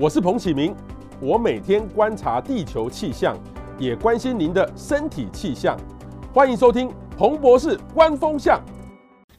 [0.00, 0.72] 我是彭启明，
[1.20, 3.36] 我每天观察地球气象，
[3.80, 5.76] 也关心您的身体气象。
[6.32, 8.62] 欢迎收听彭博士观风向。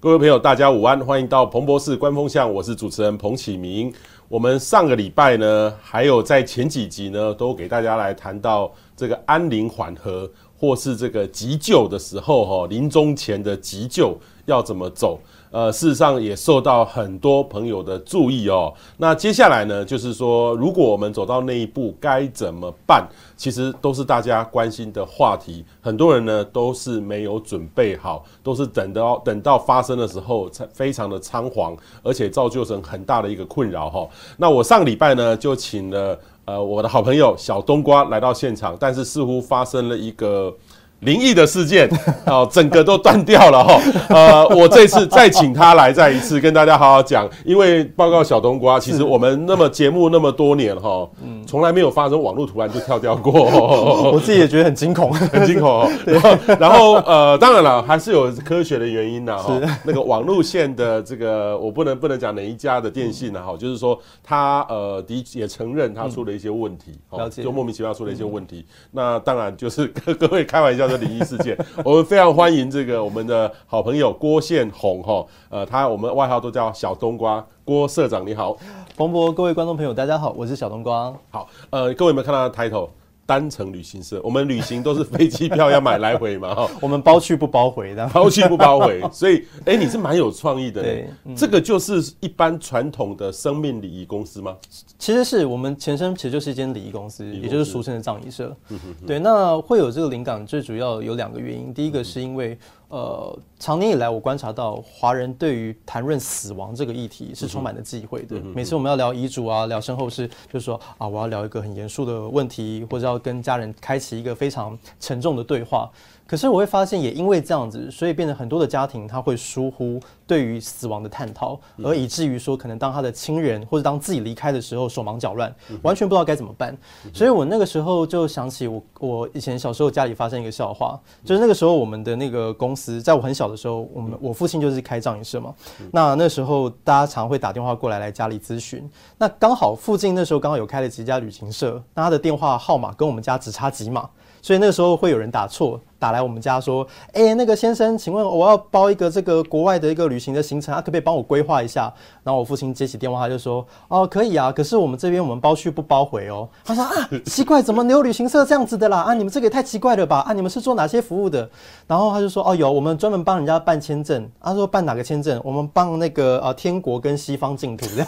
[0.01, 3.93] 各位朋友，大家午安，欢迎到彭博士观风向，我是主持人彭启明。
[4.27, 15.21] 我们上个礼拜呢，还有在前几集呢，都给大家来谈到这个安宁缓和，或是这个急救的时候，哈，临终前的急救要怎么走。
[15.51, 18.71] 呃，事实上也受到很多朋友的注意哦。
[18.97, 23.07] 那接下来呢，就是说，如果我们走到那一步，该怎么办？
[23.35, 25.65] 其实都是大家关心的话题。
[25.81, 34.07] 很多人呢都是没有准备好，都是等到等到发生的时候才非常的仓皇，而且造就成很大的一个困扰哈。
[34.37, 40.55] 那我上礼拜呢就请了呃我的好朋友小冬瓜来到现场，但是似乎发生了一个。
[41.01, 41.89] 灵异的事件，
[42.27, 43.81] 哦，整个都断掉了哈。
[44.09, 51.07] 呃，我这次再请他来再一次跟大家好好讲，因为报告小冬瓜，其实我们那么节目那么多年哈，
[51.47, 53.31] 从来没有发生网络突然就跳掉过。
[54.11, 55.89] 我自己也觉得很惊恐，很惊恐。
[56.59, 59.57] 然后呃，当然了，还是有科学的原因呐哈。
[59.85, 66.99] 那个网路线的这个，我不能不能讲哪一家的电信呢哈，就是说他呃的也承认他出了一些问题，
[67.41, 68.65] 就莫名其妙出了一些问题。
[68.91, 70.88] 那当然就是各各位开玩笑。
[70.89, 78.57] 的灵异事件，我们非常欢迎这个我们的好朋友郭宪宏哈，呃，他我们外号都叫小冬瓜，郭社长你好，
[78.97, 81.13] 彭博各位观众朋友大家好，我是小冬瓜。
[81.29, 82.89] 好，呃，各位有没有看到他的 title？
[83.29, 94.57] 单程旅行社，我们旅行都是飞机票要买来回嘛， 哈，我们包去不包回的，包去不包回， 所以，哎、欸，你是蛮有创意的，对，嗯、这个就是一般传统的生命礼仪公司吗？
[94.97, 102.57] 其实是我们前身其实就是一间礼仪公司，也就是俗称的葬仪社，嗯哼哼，对，那会有这个灵感，最主要有两个原因，第一个是因为。
[102.89, 108.39] 呃，长年以来，我观察到华人对于谈论死亡这个议题是充满了忌讳的。
[108.55, 115.89] 每次我们要聊遗嘱啊，聊身后事，就是说啊，我要聊一个很严肃的问题，或者要跟家人开启一个非常沉重的对话。
[116.25, 126.77] 可是我会发现，也因为这样子，所以变得很多的家庭他会疏忽对于死亡的探讨，而以至于说，可能当他的亲人或者当自己离开的时候，手忙脚乱，完全不知道该怎么办。
[127.11, 135.53] 所以我那个时候就想起我我以前小时候家里发生一个笑话，就是那个时候我们的那个公司，在我很小的时候，我们我父亲就是开葬仪社嘛，
[135.91, 144.09] 那那时候大家常会打电话过来来家里咨询，那刚好附近那时候刚好有开了几家旅行社，那他的电话号码跟我们家只差几码。
[144.41, 151.93] 所以那时候会有人打错，打来我们家说：“哎、欸，那个先生，请问我要包一个这个国外的一个旅行的行程，啊，可不可以帮我规划一下？”
[152.23, 156.89] 然后我父亲接起电话，他就说：“哦，可以啊，可是我们这边我们包去不包回哦。”他说：“啊，
[157.25, 159.01] 奇怪，怎么没有旅行社这样子的啦？
[159.01, 160.19] 啊，你们这个也太奇怪了吧？
[160.19, 161.49] 啊，你们是做哪些服务的？”
[161.85, 165.41] 然后他就说：“哦，有，我们专门帮人家办签证。”他说：“办哪个签证？
[165.43, 168.07] 我们帮那个呃天国跟西方净土这样。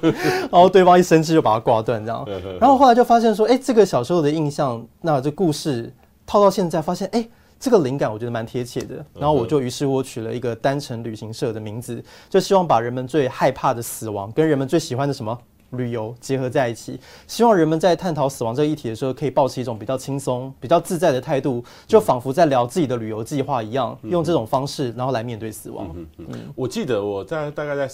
[0.50, 2.26] ”然后对方一生气就把他挂断这样。
[2.58, 5.92] 然后后来就发现说：“哎、欸，这个小时候的印象，那这故事。”
[6.28, 15.36] 是套到现在，发现哎、欸，这个灵感我觉得蛮贴切的，然后我就于是我取了一个单程旅行社的名字，就希望把人们最害怕的死亡跟人们最喜欢的什么
[15.70, 25.90] 旅游结合在一起，希望人们在探讨死亡这个议题的时候，可以保持一种比较轻松、比较自在的态度，就仿佛在聊自己的旅游计划一样，用这种方式，然后来面对死亡。
[25.94, 27.88] 嗯，嗯，我记得我在大概在。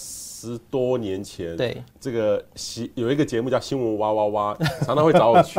[0.44, 4.54] 十多年前，对这个新有一个节目叫《新闻哇哇哇》，
[4.84, 5.58] 常常会找我去。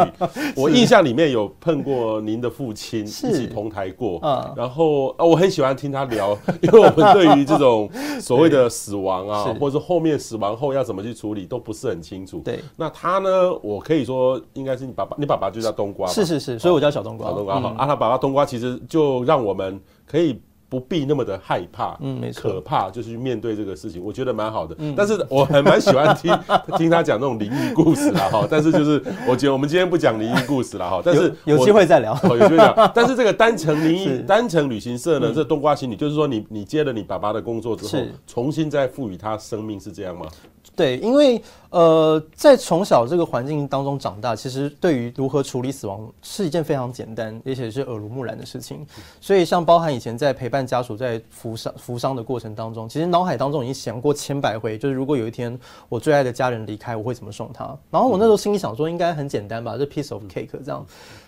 [0.55, 4.19] 我印象里面有碰过您的父亲，一起同台过。
[4.21, 7.89] 嗯，然后啊，我很喜欢听他聊，因为我们对于这种
[8.21, 12.39] 所谓的死亡啊， 或者是后面死亡后要怎么去处理，都不是很清楚。
[12.45, 16.07] 对，那他呢，我可以说应该是你爸爸，你爸爸就叫冬瓜。
[16.07, 17.29] 是是是，所以我叫小冬瓜。
[17.29, 20.39] 小冬瓜好，啊，他爸爸冬瓜其实就让我们可以。
[20.67, 24.75] 不必那么的害怕，嗯，没错，可怕就是去面对这个事情，我觉得蛮好的。
[24.79, 26.35] 嗯，但是我还蛮喜欢听
[26.75, 28.47] 听他讲那种灵异故事啦，哈。
[28.49, 31.01] 但是就是我觉得我们今天不讲灵异故事了哈。
[31.05, 32.73] 但是有机会再聊，有机会讲。
[32.95, 40.25] 但是这个单程灵异单程旅行社呢，这冬瓜心理就是说你你接了你爸爸的工作之后，重新再赋予他生命，是这样吗？
[40.75, 48.85] 对，因为呃，在从小这个环境当中长大，其实对于如何处理死亡是一件非常简单，而且是耳濡目染的事情。
[49.19, 55.57] 所以，像包含以前在陪伴家属在扶伤扶伤的过程当中，其实脑海当中已经想过千百回，就是如果有一天
[55.89, 57.65] 我最爱的家人离开，我会怎么送他？
[57.89, 60.85] 然后我那时候心里想说，应该很简单吧，这 piece of cake 这样。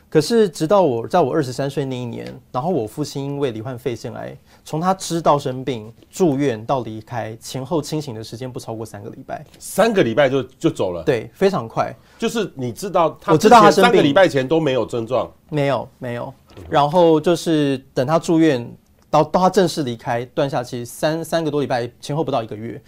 [0.09, 9.45] 可是，直到我在我二十三岁那一年，然后我父亲因为罹患肺腺癌，从他知道生病、住院到离开，前后清醒的时间不超过三个礼拜。
[9.59, 11.03] 三个礼拜就就走了？
[11.03, 11.93] 对，非常快。
[12.17, 16.33] 就是你知道他，我知道他三个礼拜前都没有症状，没有没有。
[16.69, 18.65] 然后就是等他住院
[19.09, 22.81] 到到他正式离开，断下去三三个多礼拜，前后不到一个月。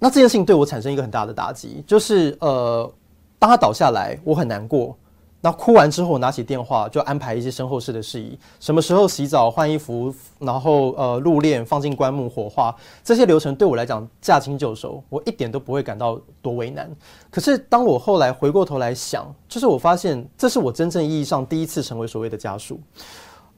[0.00, 2.92] 那这件事情对我产生一个很大的打击，就是呃。
[3.36, 4.96] 当他倒下来，我很难过。
[5.44, 16.90] 那哭完之后，拿起电话就安排一些身后事的事宜，什么时候洗澡、换衣服，然后呃入殓、放进棺木、火化，这些流程对我来讲驾轻就熟，我一点都不会感到多为难。
[17.30, 22.80] 可是当我后来回过头来想，就是我发现这是我真正意义上第一次成为所谓的家属，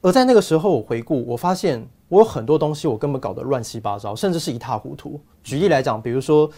[0.01, 5.17] 而在那个时候我回顾，我发现我有很多东西我根本搞得乱七八糟，甚至是一塌糊涂。
[5.41, 6.49] 举例来讲，比如说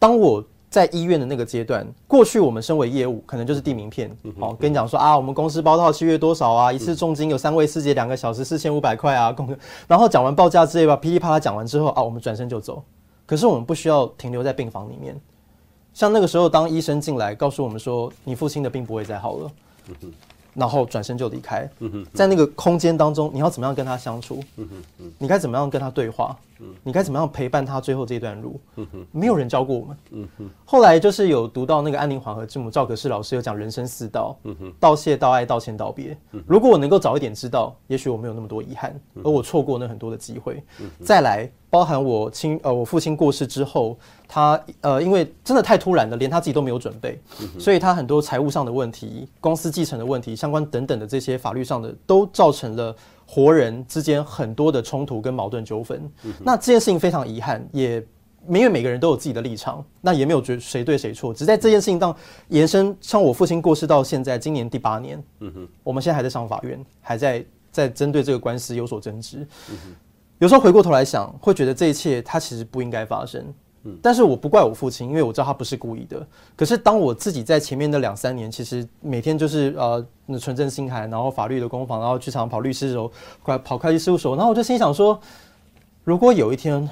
[0.00, 0.44] 当我。
[0.76, 9.34] 在医院的那个阶段，过去我们身为业务，可能就是递名片，好、哦、跟你讲说啊，我们公司包套契约多少啊，一次重金有三位师姐两个小时四千五百块啊，
[9.88, 12.84] 然后讲完报价之类吧，噼里啪啦讲完之后啊，我们转身就走。
[13.24, 15.18] 可是我们不需要停留在病房里面，
[15.94, 19.50] 像那个时候，当医生进来告诉我们说，你父亲的病不会再好了。
[20.56, 21.68] 然后转身就离开，
[22.14, 24.42] 在那个空间当中，你要怎么样跟他相处？
[25.18, 26.36] 你该怎么样跟他对话？
[26.82, 28.58] 你该怎么样陪伴他最后这段路？
[29.12, 30.28] 没有人教过我们。
[30.64, 34.34] 后来就是有读到那个安宁缓和之母赵可士老师有讲人生四道：
[34.80, 36.16] 道谢、道爱、道歉、道别。
[36.46, 40.62] 如果我能够早一点知道，也许我没有那么多遗憾，而我错过那很多的机会。
[41.04, 41.50] 再来。
[41.68, 47.20] 包含我亲呃，我父亲过世之后，他呃，因为真的太突然了，连他自己都没有准备，
[47.58, 52.94] 所以他很多财务上的问题、公司继承的问题、相关等等的这些法律上的，都造成了
[53.26, 56.10] 活人之间很多的冲突跟矛盾纠纷。
[56.44, 58.04] 那这件事情非常遗憾，也
[58.48, 62.14] 因为每个人都有自己的立场，那也没有觉谁对谁错，只在这件事情上
[62.48, 62.96] 延伸。
[63.00, 65.22] 像我父亲过世到现在，今年第八年，
[65.82, 69.46] 我们现在还在上法院，还在在针对这个官司有所争执。
[70.38, 73.42] 有时候回过头来想，会觉得这一切他其实不应该发生。
[74.02, 76.26] 但是我不怪我父亲，因为我知道他不是故意的。
[76.54, 80.04] 可是当我自己在前面的两三年，其实每天就是呃
[80.38, 83.10] 纯正心寒，然后法律的攻防，然后去常跑律师时候，
[83.42, 85.20] 快跑会计事务所，然后我就心想说，
[86.04, 86.88] 如果有一天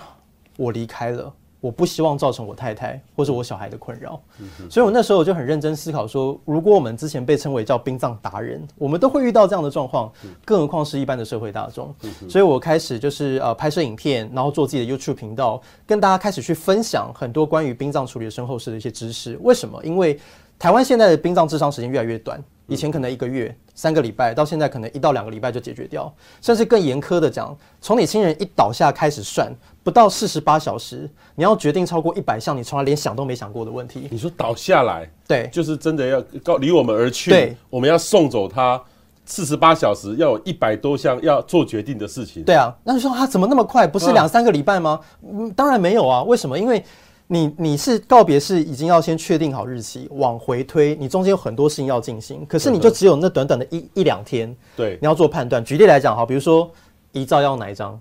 [0.56, 1.32] 我离开了。
[1.64, 4.20] 我不希望造成我太太 或者我小孩的困扰，
[4.68, 10.12] 所以我那时候我就很认真思考说，如果我们之前被称为叫殡葬达人，我们都会遇到这样的状况，
[10.44, 11.94] 更何况是一般的社会大众。
[12.28, 19.38] 所以我开始就是呃拍摄影片，然后做自己的 YouTube 频道，跟大家开始去分享很多关于殡葬处理的身后事的一些知识。
[19.40, 19.82] 为什么？
[19.82, 20.20] 因为
[20.58, 29.52] 台湾现在的殡葬治丧时间越来越短，以前可能一个月、三个礼拜，到现在可能一到两个礼拜就解决掉，甚至更严苛的讲，从你亲人一倒下开始算。
[29.82, 34.08] 不到四十八小时，你要决定超过一百项你从来连想都没想过的问题。
[34.10, 38.82] 你说倒下来，对，就是真的要告离我们而去，对，我们要送走他
[39.26, 42.42] 四十八小时，要有一百多项要做决定的事情。
[42.44, 43.86] 对啊，那你说他怎么那么快？
[43.86, 44.98] 不是两三个礼拜吗？
[45.22, 46.22] 嗯，当然没有啊。
[46.22, 46.58] 为什么？
[46.58, 46.82] 因为
[47.26, 55.64] 你你是告别式已经要先确定好日期，往回推，你中间有很多事情要进行，可是你就只有那短短的一一两天，对，你要做判断。
[55.64, 56.70] 举例来讲，哈，比如说
[57.12, 57.98] 遗照要哪一张？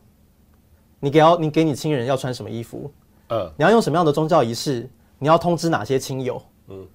[1.00, 2.92] 你给要你给你亲人要穿什么衣服？
[3.30, 4.90] 呃，你要用什么样的宗教仪式？
[5.20, 6.42] 你要通知哪些亲友？
[6.68, 6.86] 嗯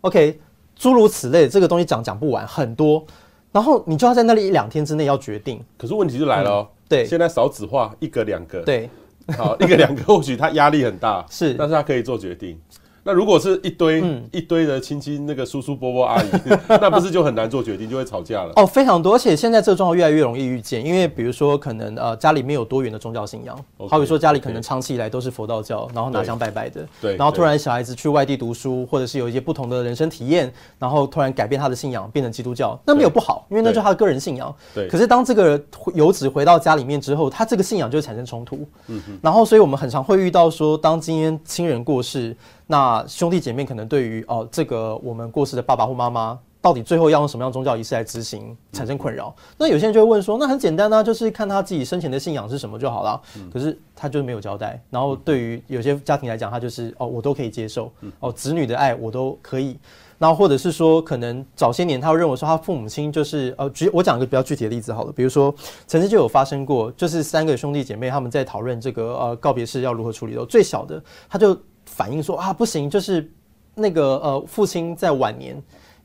[0.00, 0.40] ，OK，
[0.74, 3.04] 诸如此类，这个东西讲讲不完，很多。
[3.52, 5.62] 然后你就要在那里一两天之内要决定。
[5.76, 8.88] 可是问题就来了哦，嗯，对，现在少子化，一个两个，对，
[9.36, 12.58] 好，一个两个，或许他压力很大，是，但是他可以做决定。
[13.02, 16.26] 那如果是一堆、嗯、一堆的亲戚，那个叔叔伯伯阿姨，
[16.68, 18.52] 那不是就很难做决定，就会吵架了。
[18.56, 34.54] 哦，非常多，而且现在这个状况越来越容易遇见，因为比如说可能呃家里面有多元的宗教信仰，okay, 好比说家里可能长期以来都是佛道教，然后拿香拜拜的，对，然后突然小孩子去外地读书，或者是有一些不同的人生体验，然后突然改变他的信仰，变成基督教，那没有不好，因为那就是他的个人信仰。
[34.74, 34.86] 对。
[34.88, 35.58] 可是当这个
[35.94, 38.68] 游子回到家里面之后，他这个信仰就会产生冲突。
[38.88, 39.18] 嗯哼。
[39.22, 42.36] 然后，所以我们很常会遇到说，当今天亲人过世。
[42.70, 49.34] 那兄弟姐妹可能对于哦，这个我们过世的爸爸或妈妈，到底最后要用什么样的宗教仪式来执行，产生困扰。
[49.58, 53.20] 那有些人就会问说，那很简单呢、啊，就是看他自己生前的信仰是什么就好了。
[53.52, 54.80] 可是他就是没有交代。
[54.88, 59.76] 然后对于有些家庭来讲，他就是哦，我都可以接受，哦，子女的爱我都可以。
[60.16, 65.52] 然后或者是说，可能早些年他会认为说，他父母亲就是呃，举我讲一个比较具体的例子好了，比如说
[65.88, 71.60] 曾经就有发生过，就是三个兄弟姐妹他们在讨论这个呃告别式要如何处理的最小的他就。
[72.00, 73.30] 反映说啊，不行，就是
[73.74, 75.54] 那个呃，父亲在晚年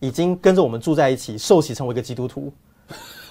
[0.01, 2.51] 已经跟着我们住在一起，受洗成为一个基督徒，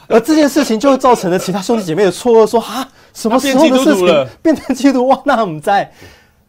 [0.08, 5.20] 而这件事情就造成了其他兄弟姐妹的错愕，说啊，什么时候的事情变成基督徒哇？
[5.26, 5.92] 那我们在。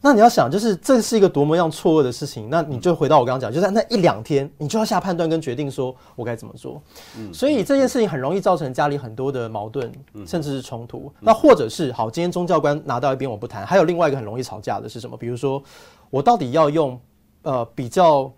[0.02, 2.48] 那你要想，就是这是一个多么样错愕的事情。
[2.48, 6.80] 那你就回到我刚刚讲，就在那一两天，你就要下判断跟决定，说我该怎么做。
[7.18, 9.92] 嗯，所以这件事情很容易造成家里很多的矛盾，
[10.28, 11.12] 甚至是冲突。
[11.20, 15.18] 那或者是好，今天宗教官拿到一边我不谈，还有另外一个很容易吵架的是什么？
[15.18, 15.62] 比如说，
[16.12, 17.00] 我到底要用
[17.42, 18.32] 呃比较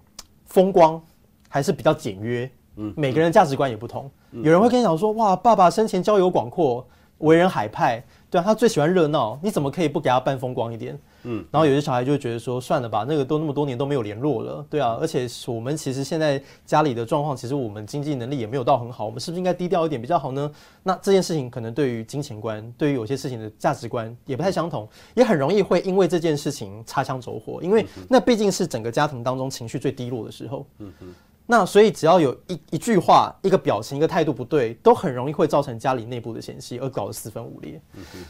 [0.46, 1.02] 风光，
[1.50, 2.50] 还是比较简约？
[2.78, 4.10] 嗯，每个人价值观也不同。
[4.32, 6.88] 有人会跟你讲说，哇，爸爸生前交友广阔，
[7.18, 8.02] 为人海派。
[8.30, 11.00] 对啊，他最喜欢热闹，你怎么可以不给他办风光一点？
[11.24, 20.52] 嗯，然后有些小孩就会觉得说，算了吧，那个都那么多年都没有联络了，对啊，而且我们其实现在家里的状况，其实我们经济能力也没有到很好，我们是不是应该低调一点比较好呢？
[20.84, 30.66] 那这件事情可能对于金钱观，对于有些事情的价值观也不太相同，也很容易会因为这件事情擦枪走火，因为那毕竟是整个家庭当中情绪最低落的时候。
[30.80, 31.14] 嗯嗯。
[31.50, 37.82] 那所以只要有一一句话、一个表情、一个态度不对，都很容易会造成家里内部的嫌隙，而搞得四分五裂。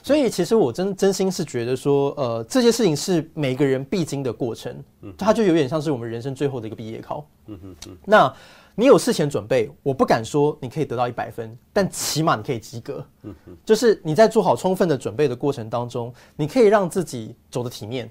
[0.04, 4.84] 所以其实我真真心是觉得说，呃，这些事情是每个人必经的过程，
[5.18, 7.28] 它就有点像是我们人生最后的一个毕业考。
[8.06, 8.32] 那
[8.76, 13.04] 你有事前准备，我不敢说你可以得到一百分，但起码你可以及格。
[13.66, 18.08] 就是你在做好充分的准备的过程当中，你可以让自己走得体面。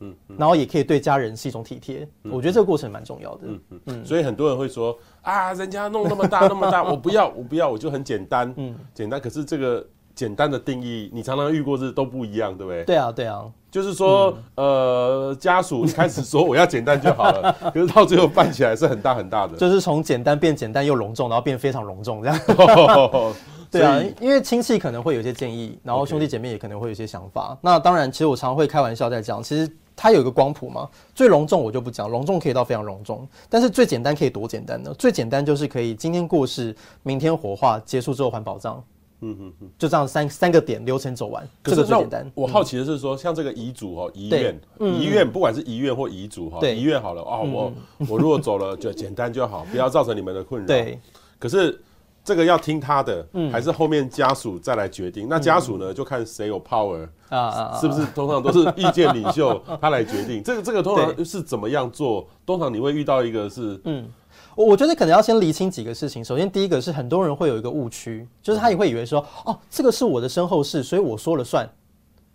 [0.00, 3.40] 嗯嗯，然后也可以对家人是一种体贴，嗯、我觉得这个过程蛮重要的。
[3.44, 9.20] 嗯嗯嗯，所以很多人会说啊，人家弄那么大那么大， 我不要我不要，我就很简单，嗯，简单。
[9.20, 12.84] 可是这个简单的定义，你常常遇过是都不一样，对不对？
[12.84, 22.38] 对啊对啊，就是说，嗯、呃，家属一开始说我要简单就好了， 可是到最后办起来是很大很大的，就是从简单变简单又隆重，然后变非常隆重这样。
[23.78, 27.56] 对啊，因为亲戚可能会有一些建议，然后兄弟姐妹也可能会有一些想法。
[27.60, 34.94] 那当然，其实我常常会开玩笑在讲，其实它有一个光谱嘛，最隆重我就不讲，隆重可以到非常隆重，但是最简单可以多简单呢？
[34.98, 38.82] 最简单就是可以今天过世，明天火化，结束之后还宝藏。
[39.20, 42.30] 嗯嗯嗯，就这样三三个点流程走完，这个最简单。
[42.34, 47.72] 我好奇的是说，像这个遗嘱哦，遗愿，遗愿不管是遗愿或遗嘱哈，遗愿好了啊，我
[48.08, 50.66] 我如果走了就简单就好，不要造成你们的困扰。
[50.66, 51.00] 对，
[51.38, 51.80] 可是。
[52.26, 55.28] 这个要听他的，还是后面家属再来决定？
[55.30, 58.04] 那家属呢，就看谁有 power 啊，是不是？
[58.06, 60.42] 通常都是意见领袖 他来决定。
[60.42, 62.28] 这个这个通常是怎么样做？
[62.44, 64.08] 通常你会遇到一个是，嗯，
[64.56, 66.24] 我我觉得可能要先厘清几个事情。
[66.24, 71.64] 首先，第一个是很多人会有一个误区，就是他也会以为说，哦，这个是我的身后事，所以我说了算。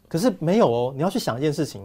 [0.07, 1.81] 可是没有哦，你要去想一件事情，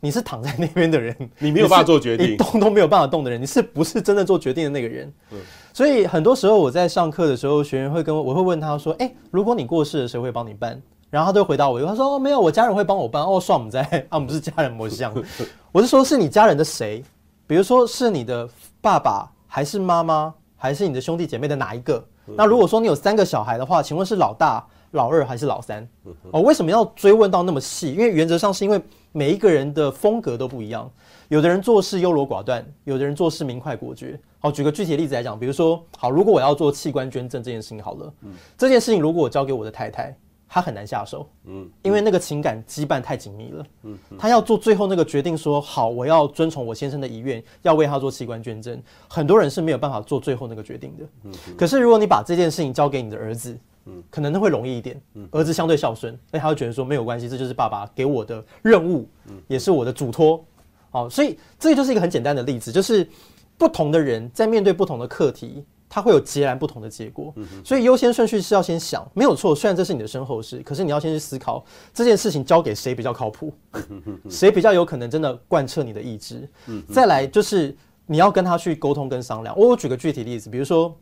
[0.00, 5.12] 你是躺在那边的人，你没有办法做决定，你动都没有办法动的人，你是不是真的做决定的那个人？
[5.74, 15.12] 所以很多时候我在上课的时候，学员会跟我，我会问他说：“哎，如果你过世了，谁会帮你办？”然后他就回答我，他说：“哦，没有，我家人会帮我办。”哦，算我们在 啊，我们是家人模像。
[15.72, 17.02] 我是说，是你家人的谁？
[17.48, 18.48] 比如说是你的
[18.80, 22.04] 爸爸，还是妈妈，还是你的兄弟姐妹的哪一个？
[22.36, 24.64] 那如果说你有三个小孩的话，请问是老大？
[24.92, 25.84] 老二还是老三？
[26.30, 27.92] 哦，为什么要追问到那么细？
[27.92, 30.88] 因为原则上是因为每一个人的风格都不一样，
[31.26, 34.16] 有的人做事优柔寡断，有的人做事明快果决。
[34.44, 40.14] 好，举个具体的例子来讲，比如说，好，如果我要做器官捐赠这件事情，好了，嗯，这件事情如果我交给我的太太，
[40.46, 53.58] 她很难下手，嗯，因为那个情感羁绊太紧密了，嗯，她要做最后那个决定，说好，我要遵从我先生的遗愿，要为他做器官捐赠，很多人是没有办法做最后那个决定的，嗯，可是如果你把这件事情交给你的儿子。
[53.86, 54.98] 嗯，可能会容易一点。
[55.12, 60.42] 嗯，儿子相对孝顺，那他会觉得说没有关系，这就是爸爸给我的任务，嗯，也是我的嘱托。
[60.90, 63.06] 好，所以这就是一个很简单的例子，就是
[63.56, 67.32] 不同的人在面对不同的课题，他会有截然不同的结果。
[67.36, 69.54] 嗯，所以优先顺序是要先想，没有错。
[69.54, 73.52] 虽然这是你的身后事，可是你要先去思考这件事情交给谁比较靠谱，
[74.28, 76.48] 谁比较有可能真的贯彻你的意志。
[76.66, 79.56] 嗯，再来就是你要跟他去沟通跟商量。
[79.58, 80.94] 我举个具体例子，比如说。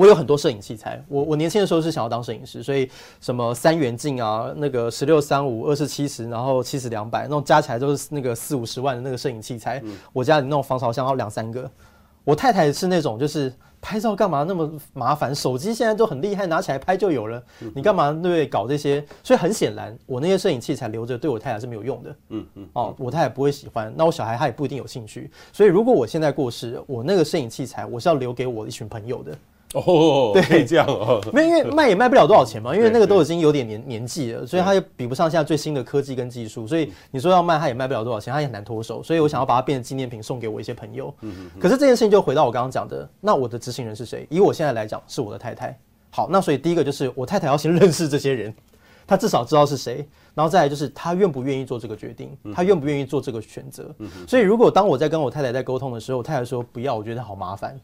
[0.00, 2.90] 我有很多摄影器材，我我年轻的时候是想要当摄影师，所以
[3.20, 11.70] 什么三元镜啊，那个十六三五二四七十，然后七十两百那种加起来都是那个四五十万的那个摄影器材，嗯、我家里那种防潮箱要两三个。
[12.24, 17.42] 我太太是那种就是拍照干嘛那么麻烦，手机现在都很厉害，拿起来拍就有了，
[17.74, 19.04] 你干嘛对对搞这些？
[19.22, 22.16] 所以很显然，我那些摄影器材留着对我太太是没有用的。
[22.30, 25.30] 嗯嗯，哦，我太太不会喜欢，那我小孩他也不一定有兴趣。
[25.52, 29.36] 所以如果我现在过世，我那个摄影器材我是要留给我一群朋友的。
[29.74, 41.14] 哦，对，这样哦， 没有，因为卖也卖不了多少钱嘛，因为那个都已经有点年年纪了，所以它也比不上现在最新的科技跟技术，所以你说要卖，它也卖不了多少钱，它也很难脱手，所以我想要把它变成纪念品送给我一些朋友。
[41.20, 41.60] 嗯嗯。
[41.60, 44.26] 可是这件事情就回到我刚刚讲的，那我的执行人是谁？
[44.28, 45.78] 以我现在来讲，是我的太太。
[46.10, 48.52] 好，那所以第一个就是我太太要先认识这些人。
[49.06, 50.06] 她至少知道是谁，
[50.40, 53.94] 然后再来就是他愿不愿意做这个决定，他愿不愿意做这个选择。
[54.26, 57.78] 所以如果当我在跟我太太在沟通的时候，我太太说不要，我觉得好麻烦，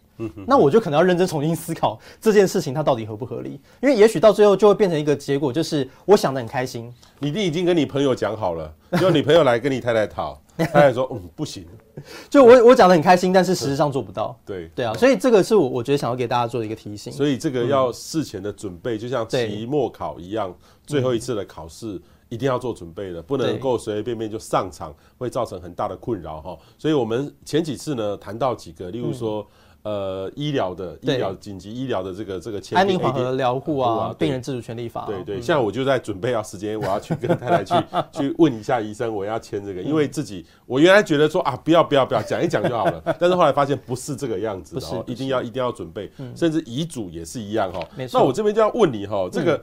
[0.47, 11.67] 那我就可能要认真重新思考这件事情它到底合不合理，因为也许到最后就会变成一个结果，就是我想的很开心，你弟已经跟你朋友讲好了，就你朋友来跟你太太讨，太太说嗯不行。
[12.29, 14.39] 就我我讲的很开心，但是实际上做不到。
[14.45, 17.11] 对对啊，所以这个是我我觉得想要给大家做的一个提醒。
[17.11, 20.55] 所以这个要事前的准备，就像期末考一样，
[20.87, 21.99] 最后一次的考试
[22.29, 26.59] 一定要做准备的，不能够随随便便就上场，会造成很大的困扰哈。
[26.79, 29.47] 所以我们前几次呢谈到几个，例如说。
[29.83, 35.07] 呃，医疗的医疗紧急医疗的这个这个签安宁缓和疗护啊，病人自主权利法。
[35.07, 37.75] 对对，现在我就在准备要时间，我要去跟太太去
[38.11, 47.79] 去问一下医生，我要签这个，因为自己我原来觉得说啊，不要不要不要，讲一讲就好了， 但是后来发现不是这个样子的，一定要一定要准备，甚至遗嘱也是一样哈。
[48.13, 49.63] 那我这边就要问你哈，这个。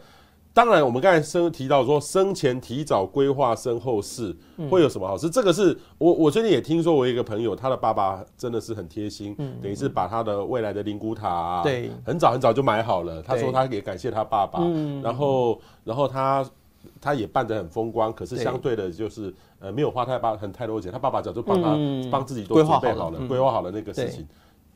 [0.54, 4.36] 当然，我们刚才生提到说，生前提早规划身后事
[4.70, 5.28] 会有什么好事？
[5.28, 13.20] 这个是我我最近也听说，我一个朋友，他的爸爸真的是很贴心，等于是把他的未来的灵骨塔，对，很早很早就买好了。
[13.24, 14.64] 他说他也感谢他爸爸，
[15.02, 16.46] 然后然后他
[17.02, 21.76] 他也办得很风光，可是相对的就是呃没有花太爸很太多钱，他爸爸早就帮他
[22.12, 24.28] 帮自己都准备好了，规划好了那个事情。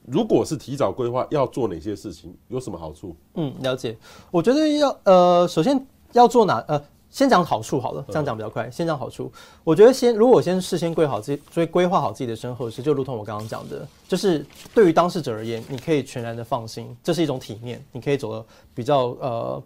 [0.07, 2.33] 如果是提早规划，要做哪些事情？
[2.47, 3.13] 有什么好处？
[3.35, 3.97] 嗯，了解。
[4.31, 8.71] 我觉得要呃，首先要做哪呃，先讲好处好了，这样讲比较快。
[8.71, 9.29] 先讲好处，
[9.65, 19.61] 我觉得先如果先事先规好自己，所以规划好自己的身后事，就如同我刚刚讲的，就是对于当事者而言，你可以全然的放心，这是一种体面，你可以走的比较呃。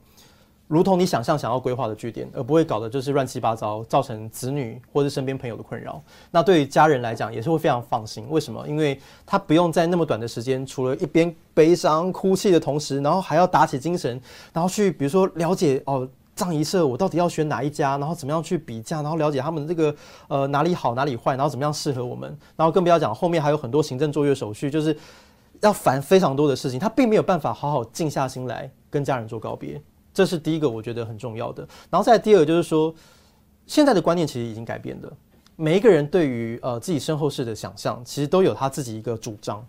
[0.71, 6.01] 如同你想象想要规划的据点，而不会搞得就是乱七八糟，造成子女或者身边朋友的困扰。
[6.31, 8.25] 那对于家人来讲也是会非常放心。
[8.29, 8.65] 为什么？
[8.65, 14.17] 因为他不用在那么短的时间，除了一边悲伤哭泣的同时，然后还要打起精神，
[14.53, 19.93] 然后去比如说了解哦，葬仪社我到底要选哪一家，然后怎么样去比价，然后了解他们这个
[20.29, 24.97] 呃哪里好哪里坏，然后怎么样适合我们，然后更不要讲后面还有很多行政作业手续，就是
[25.59, 29.81] 要烦非常多的事情，他并没有办法好好静下心来跟家人做告别。
[30.13, 31.67] 这是第一个，我觉得很重要的。
[31.89, 32.93] 然后再第二个，就是说，
[33.65, 35.11] 现在的观念其实已经改变了。
[35.55, 39.65] 每一个人对于呃自己身后事的想象，其实都有他自己一个主张。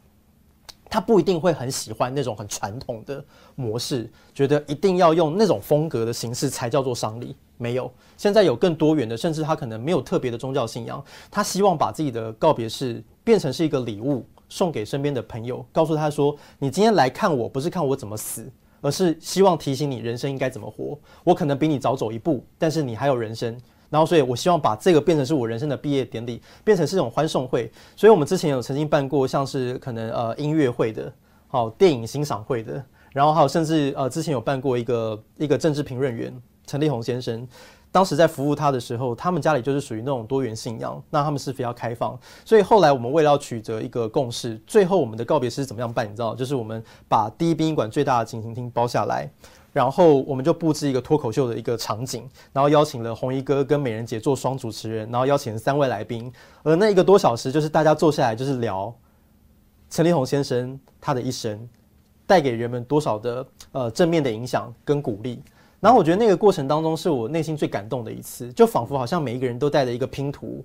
[0.89, 7.35] 他不一定会很喜欢那种很传统的模式，觉得一定要用那种风格的形式才叫做丧礼。
[7.57, 18.51] 没有，现在有更多元的，甚至他可能没有特别的宗教信仰，他希望把自己的告别式变成是一个礼物，送给身边的朋友，告诉他说：“你今天来看我，不是看我怎么死。”
[18.83, 20.99] 而是希望提醒你人生应该怎么活。
[21.25, 23.59] 我可能比你早走一步，但是你还有人生。
[23.89, 27.71] 然后，所以我希望把这个变成是我人生的毕业典礼，变成是一种欢送会。
[27.95, 31.13] 所以我们之前有曾经办过像是可能呃音乐会的，
[31.47, 36.35] 好电影欣赏会的，然后还有甚至呃之前有办过一个一个政治评论员
[36.67, 37.47] 陈立宏先生。
[37.93, 46.11] 当时在服务他的时候，他们家里就是属于那种多元信仰，那他们是比较开放，所以后来我们为了要取得一个共识，最后我们的告别式怎么样办？
[46.11, 49.31] 你知道，就是我们把第一殡仪馆最大的景行厅包下来，
[49.75, 58.95] 然后我们就布置一个脱口秀的一个场景，然后邀请了红衣哥跟美人姐做双主持人，然后邀请了三位来宾，而那一个多小时就是大家坐下来就是聊
[59.91, 61.69] 陈立宏先生他的一生
[62.27, 65.43] 带给人们多少的呃正面的影响跟鼓励。
[65.83, 70.65] 然后我觉得那个过程当中是我内心最感动的一次，就仿佛好像每一个人都带着一个拼图，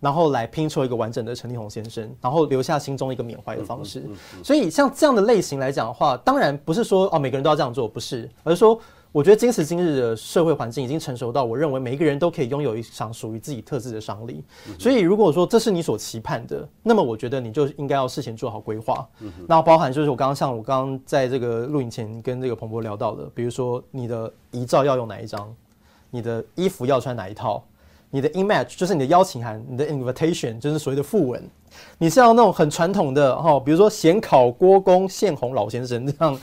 [0.00, 4.02] 然后来拼出一个完整的陈立宏先生，然后留下心中一个缅怀的方式。
[4.42, 8.78] 所以像这样的类型来讲的话，当然不是说哦每个人都要这样做，不是，而是说。
[9.18, 14.44] 我觉得今时今日的社会环境已经成熟到，我认为每一个人都可以拥有一场属于自己特质的商礼。
[14.78, 19.04] 所以，如果说这是你所期盼的，那么我觉得你就应该要事前做好规划。
[19.48, 25.52] 那包含就是我刚刚像我刚刚在这个录影前跟这个彭博聊到的，比如说你的遗照要用哪一张，
[26.10, 27.64] 你的衣服要穿哪一套。
[28.10, 31.42] 你的 image 就是你的邀请函，你的 invitation 就是所谓的訃文，
[31.98, 36.38] 你是要那种很传统的哈，比如说咸考郭公献红老先生这样，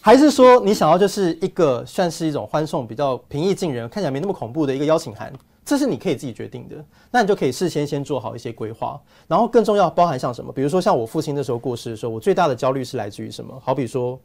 [0.00, 5.32] 还是说你想要就是一个算是一种欢送，比较平易近人，看起来没那么恐怖的一个邀请函，
[5.64, 13.56] 这是你可以自己决定的，那你就可以事先先做好一些规划，然后更重要包含像什么，比如说像我父亲那时候过世的时候，我最大的焦虑是来自于什么？
[13.62, 14.18] 好比说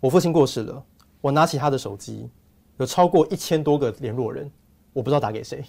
[0.00, 0.82] 我父亲过世了，
[1.22, 2.28] 我拿起他的手机，
[2.76, 4.50] 有超过一千多个联络人，
[4.92, 5.64] 我不知道打给谁。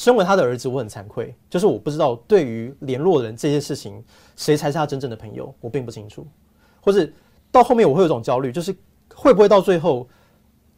[0.00, 4.02] 身为他的儿子，我很惭愧，就是我不知道对于联络人这些事情，
[4.34, 6.26] 谁才是他真正的朋友，我并不清楚。
[6.80, 7.12] 或是
[7.52, 8.74] 到后面我会有一种焦虑，就是
[9.14, 10.08] 会不会到最后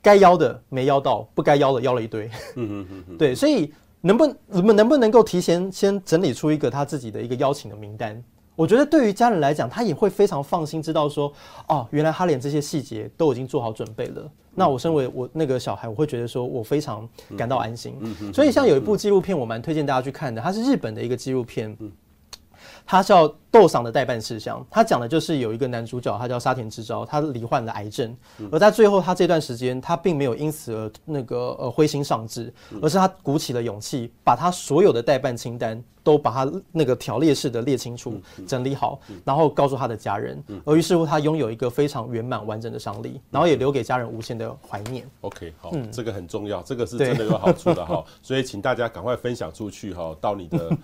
[0.03, 2.29] 该邀的没邀到，不该邀的邀了一堆。
[2.57, 3.17] 嗯嗯嗯。
[3.17, 8.21] 对，所以能不能能不能够提前先整理出一个他自己的一个邀请的名单？
[8.55, 11.33] 我觉得对于家人来讲，他也会非常放心，知道说，
[11.69, 14.31] 哦，原来他连这些细节都已经做好准备了。
[14.55, 17.95] 那我身为我那个小孩，我会觉得说我非常感到安心。
[18.33, 21.77] 所以像有一部纪录片，我蛮推荐大家去看的，它是日本的一个纪录片。
[22.87, 28.17] 他叫斗赏的代办事项，他讲的就是有一个男主角，他叫沙田之昭，他罹患了癌症，
[28.51, 45.07] 而在最后他这段时间，他并没有因此而那个呃灰心丧志，而是他鼓起了勇气，把他所有的代办清单都把他那个条列式的列清楚，整理好，然后告诉他的家人，而于是乎他拥有一个非常圆满完整的丧礼，然后也留给家人无限的怀念。
[45.21, 50.77] OK，好，这个很重要，这个是真的有好处的 哈，所以请大家赶快分享出去哈，到你的。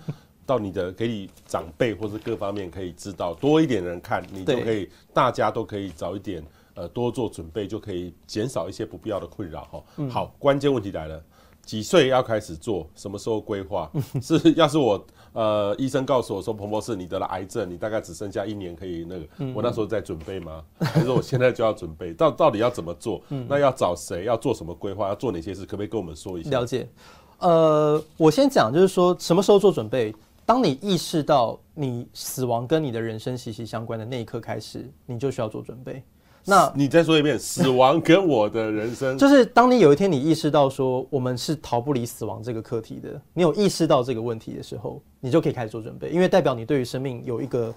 [0.49, 9.83] 到你的给你长辈或是各方面可以知道多一点人看，你就可以大家都可以早一点呃多做准备，就可以减少一些不必要的困扰哈。
[10.09, 11.21] 好，关键问题来了。
[11.63, 12.89] 几岁要开始做？
[12.95, 13.87] 什么时候规划？
[14.23, 20.63] 是要是我呃医生告诉我说，彭博士你得了癌症，你大概只剩下一年可以那个，我那时候在准备吗？
[20.79, 22.11] 还是我现在就要准备？
[22.17, 23.21] 到到底要怎么做？
[23.47, 24.23] 那要找谁？
[24.23, 25.09] 要做什么规划？
[25.09, 25.63] 要做哪些事？
[25.63, 26.49] 可不可以跟我们说一下？
[26.49, 26.89] 了解。
[27.37, 30.13] 呃，我先讲，就是说什么时候做准备？
[30.49, 36.01] 当你意识到你死亡跟你的人生息息相关的那一刻开始，你就需要做准备。
[36.43, 47.71] 那你再说一遍，死亡跟我的人生， 就是当你有一天你意识到说我们是逃不离死亡这个课题的，你有意识到这个问题的时候，你就可以开始做准备，因为代表你对于生命有一个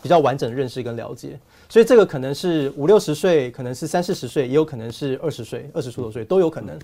[0.00, 1.38] 比较完整的认识跟了解。
[1.68, 6.78] 所以这个可能是五六十岁，可能是三四十岁，也有可能是二十岁、二十出头岁都有可能。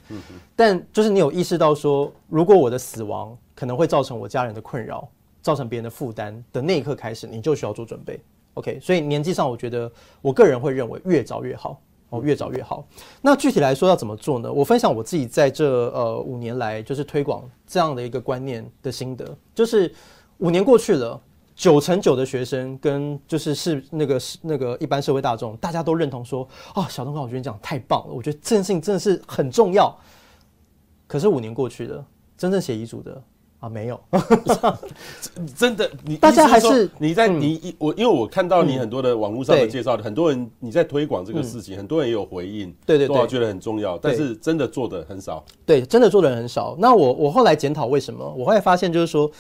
[0.55, 5.09] 但就是你有意识到说，如果我的死亡可能会造成我家人的困扰，
[5.43, 8.21] 造成别人的负担的那一刻开始，你就需要做准备。
[8.55, 9.91] OK，所以年纪上，我觉得
[10.23, 12.87] 我个人会认为越早越好哦，越早越好。
[13.21, 14.53] 那具体来说要怎么做呢？
[14.53, 19.93] 我分享我自己在这呃五年来就是推广这样的一个观念的心得，就是
[20.39, 21.21] 五年过去了，
[21.57, 29.93] 九成九的学生跟就是是那个是那个一般社会大众，大家都认同说，哦，小东哥，我觉得你讲太棒了，我觉得这件事情真的是很重要。
[31.09, 33.23] 可是五年过去了，真正写遗嘱的。
[33.65, 33.99] 啊，没有，
[35.57, 46.77] 真的，你大家还是你在你我，因为我看到你很多的网络上的介绍，很多人你在推广这个事情，很多人也有回应，对对对，觉得很重要，但是真的做的很少，对，真的做的人很少。
[46.79, 49.31] 那我我后来检讨为什么，我后来发现就是说，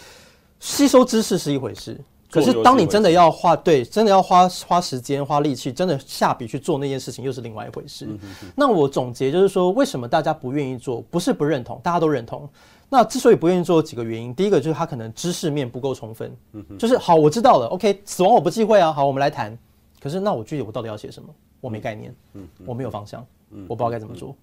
[0.59, 8.09] 吸收知识是一回事，可是当你真的要花对，真的要花花时间花力气，真的下笔去做那件事情，又是另外一回事。
[8.57, 11.03] 那我总结就是说，为什么大家不愿意做？
[11.11, 12.49] 不是不认同，大家都认同。
[12.97, 16.33] 那之所以不愿意做，有几个原因，第一个就是他可能知识面不够充分，
[16.79, 19.59] 就是好，我知道了，OK，死亡我不忌讳啊，好，我们来谈。
[20.01, 21.29] 可是那我具体我到底要写什么？
[21.61, 24.37] 我没概念，嗯我没有方向，嗯我不知道该怎么做。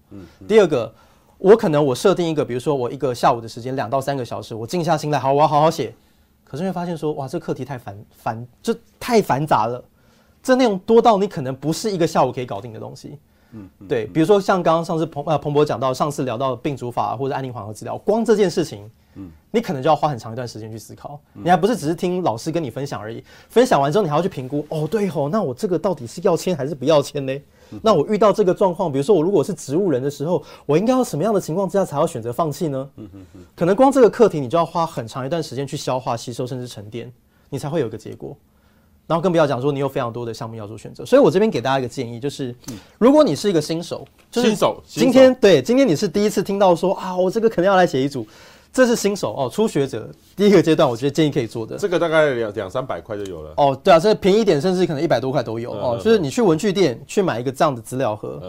[0.46, 0.94] 第二个，
[1.38, 5.94] 我可能我设定一个，比如说我一个下午的时间，两到三个小时，我静下心来，好，我要好好写。
[6.44, 9.82] 可是会发现说，哇，这课题太繁繁，这太繁杂了，
[10.42, 13.18] 这内容多到你可能不是一个下午可以搞定的东西。
[13.52, 27.38] 嗯，对，比如说像刚刚上次彭呃彭博讲到，上次聊到病主法或者安宁缓和治疗，光这件事情，嗯，你可能就要花很长一段时间去思考，你还不是只是听老师跟你分享而已，分享完之后你还要去评估，哦对吼，那我这个到底是要签还是不要签呢？
[27.82, 32.90] 那我遇到这个状况，比如说我如果是植物人的时候，我应该要什么样的情况之下才要选择放弃呢？
[32.96, 37.10] 嗯嗯嗯，可能光这个课题你就要花很长一段时间去消化、吸收，甚至沉淀，
[37.48, 38.36] 你才会有一个结果。
[39.12, 42.54] 然后更不要讲说你有非常多的项目要做选择，所以我这边给大家一个建议，就是
[42.96, 48.26] 如果你是一个新手，就是新手，今天对今天你是第一次听到说啊，我这个可能要来写一组，
[48.72, 58.40] 这是新手哦，初学者第一个阶段，我觉得建议可以做的，这个大概两两三百块就有了哦，对啊，这便宜一点甚至可能一百多块都有哦，就是你去文具店去买一个这样的资料盒，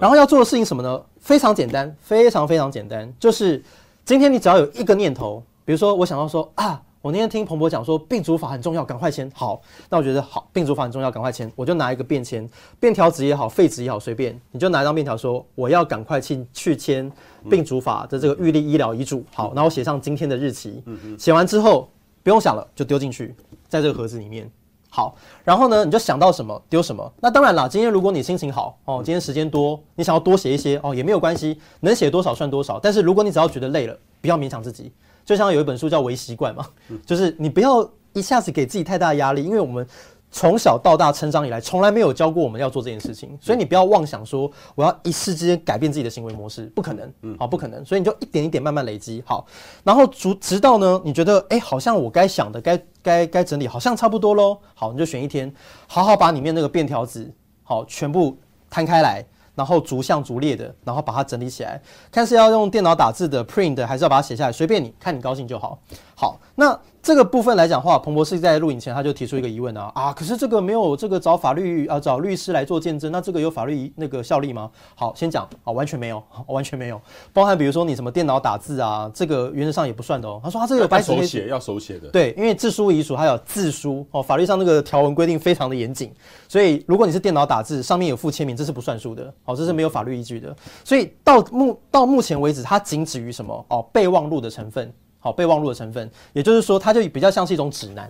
[0.00, 0.98] 然后要做的事情什么呢？
[1.20, 3.62] 非常简单，非常非常简单，就是
[4.02, 6.80] 今天你只要有一个念头，比如说我想要说啊。
[7.06, 9.30] 我那天听彭博讲说，病主法很重要，赶快签。
[9.32, 11.48] 好，那我觉得好，病主法很重要，赶快签。
[11.54, 17.08] 我就拿一个便签，便条纸也好，废纸也好，随便，你就拿一张便条说，我要赶快去去签
[17.48, 19.24] 病主法的这个预立医疗遗嘱。
[19.32, 20.82] 好，然后写上今天的日期。
[21.16, 21.88] 写完之后
[22.24, 23.32] 不用想了，就丢进去，
[23.68, 24.50] 在这个盒子里面。
[24.90, 25.14] 好，
[25.44, 27.12] 然后呢，你就想到什么丢什么。
[27.20, 32.80] 那当然啦，今天如果你心情好哦，今天时间多，你想要多写一些哦，也没有关系，能写多少算多少。
[32.80, 34.90] 但是如果你只要觉得累了，不要勉强自己。
[35.26, 36.64] 就像有一本书叫《微习惯》嘛，
[37.04, 39.86] 就是你不要一下子给自己太大压力，因为我们
[40.30, 49.46] 从小到大成长以来，从来没有教过我们要做这件事情，所以你不要妄想说我要一时之间改变自己的行为模式，不可能，好，不可能，所以你就一点一点慢慢累积，好，
[49.82, 55.52] 然后直直到呢，你觉得哎，好像我该想的、该该该整理，好像差不多喽，好，你就选一天，
[55.86, 57.32] 好好把里面那个便条纸，
[57.64, 58.38] 好，全部
[58.70, 59.24] 摊开来。
[59.56, 65.76] 然后逐项逐列的，然后把它整理起来，看是要用电脑打字的 print，还是要把它写下来，随便你看你高兴就好。
[66.14, 66.78] 好，那。
[67.06, 74.68] 这个部分来讲的话，彭博士在录影前他就提出一个疑问啊啊，可是这个没有这个找法律啊找律师来做见证，那这个有法律那个效力吗？
[74.96, 77.00] 好，先讲啊，完全没有，完全没有，
[77.32, 80.40] 包含比如说你什么电脑打字啊，这个原则上也不算的哦。
[80.42, 86.12] 他说他这个有白纸黑字，手写要手写的，对，因为自书遗嘱还有自书哦，法律上那个条文规定非常的严谨，
[86.48, 90.52] 所以如果你是电脑打字，上面有附签名，这是不算数的，哦，这是没有法律依据的。
[90.82, 94.92] 所以到目到目前为止，它仅止于什么哦备忘录的成分。
[95.26, 98.08] 好，备忘录的成分，也就是说，它就比较像是一种指南，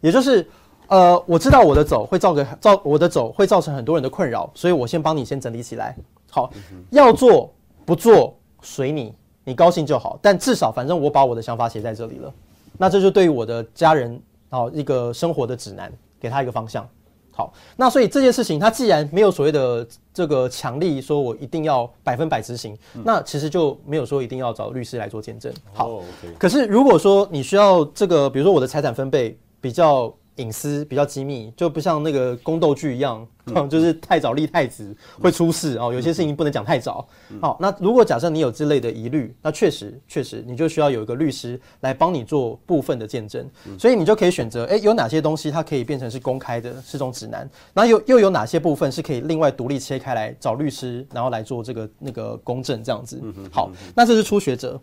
[0.00, 0.48] 也就是，
[0.86, 5.94] 呃，我知道我的走会造个造我的走会造成很多人的困扰，所以我先帮你先整理起来。
[6.30, 6.50] 好，
[6.88, 7.52] 要做
[7.84, 9.14] 不做随你，
[9.44, 12.32] 你高兴就好，但至少反正我把我的想法写在这里了。
[12.78, 16.88] 那这就对于我的家人啊一个生活的指南，给他一个方向。
[17.36, 25.52] 好，那所以这件事情，它既然没有所谓的这个强力说我一定要百分百执行，嗯、那其实就没有说一定要找律师来做见证。
[25.74, 30.12] 好，哦 okay、可是如果说你需要这个，比如说我的财产分配比较。
[30.36, 35.92] 隐私比较机密，就不像那个宫斗剧一样，嗯、 就是太早立太子会出事哦。
[35.92, 37.06] 有些事情不能讲太早。
[37.30, 43.48] 嗯、好，那如果假设你有这类的疑虑，那确实确实你就需要有一个律师来帮你做部分的见证。
[43.66, 47.48] 嗯、所以你就可以选择，哎、欸，有哪些东西它可以变成是公开的，是种指南。
[47.72, 53.20] 那又又有哪些部分是可以另外独立切开来找律师，然后来做这个那个公证这样子。
[53.22, 54.80] 嗯、好，那这是初学者。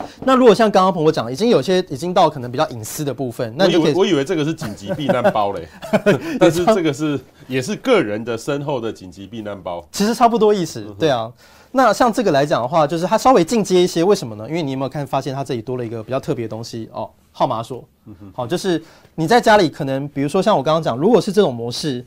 [0.00, 5.68] 嗯那如果像刚刚朋友讲，已经有些已经到可能比较隐私的部分，那就可以我以为我以为这个是紧急避难包嘞，
[6.40, 11.30] 但是这个是也是个人的身后的紧急避难包，其实差不多意思，对啊。
[11.72, 14.44] 那像这个来讲的话，就是它稍微进阶一些，为什么呢？
[14.48, 17.84] 因为你有没有看发现它这里多了一个比较特别的东西哦，号码锁。
[18.34, 18.82] 好，就是
[19.14, 22.04] 你在家里可能，比如说像我刚刚讲，如果是这种模式。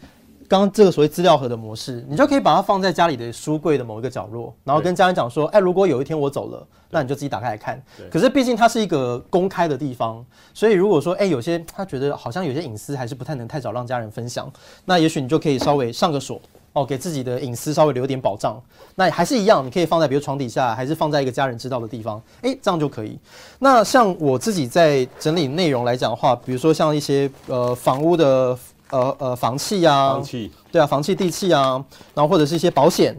[0.53, 14.47] 刚刚这个所谓资料盒的模式，你就可以把它放在家里的书柜的某一个角落，然后跟家人讲说：“哎，如果有一天我走了，那你就自己打开来看。”可是毕竟它是一个公开的地方，所以如果说哎有些他觉得好像有些隐私还是不太能太早让家人分享，
[14.85, 16.39] 那也许你就可以稍微上个锁
[16.73, 18.61] 哦，给自己的隐私稍微留点保障。
[18.93, 23.17] 那还是一样，你可以放在比如床底下，还是放在一个家人知道的地方，哎，这样就可以。
[23.57, 28.55] 那像我自己在整理内容来讲的话，比如说像一些呃房屋的。
[28.93, 33.15] 呃呃，房契啊，房契，对啊，房契地契啊，然后或者是一些保险，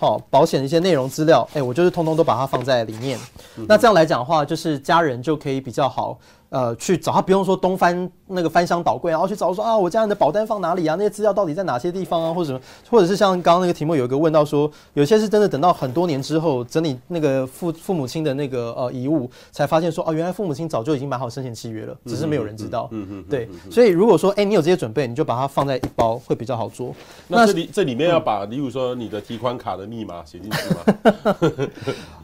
[0.00, 3.18] 好，保险的一些内容资料，哎，我就是通通都把它放在里面。
[3.56, 6.18] 嗯、那这样来讲的话，就是家人就可以比较好。
[6.52, 10.94] 呃，去找他不用说东翻那个翻箱倒柜，然后去找说啊，我家人的保单放哪里啊？
[10.98, 12.32] 那些资料到底在哪些地方啊？
[12.34, 12.60] 或者什么，
[12.90, 22.86] 或者是像刚刚那个题目有一个问到说，有些是真的等到很多年之后整理那个父父母亲的那个呃遗物，才发现说哦，原来父母亲早就已经买好生前契约了，只是没有人知道。
[22.90, 23.24] 嗯嗯。
[23.30, 26.94] 对，所以如果说哎、你有这些准备，你就把它放在一包会比较好做。
[27.28, 31.66] 那这里这里面要把，例如说你的提款卡的密码写进去吗？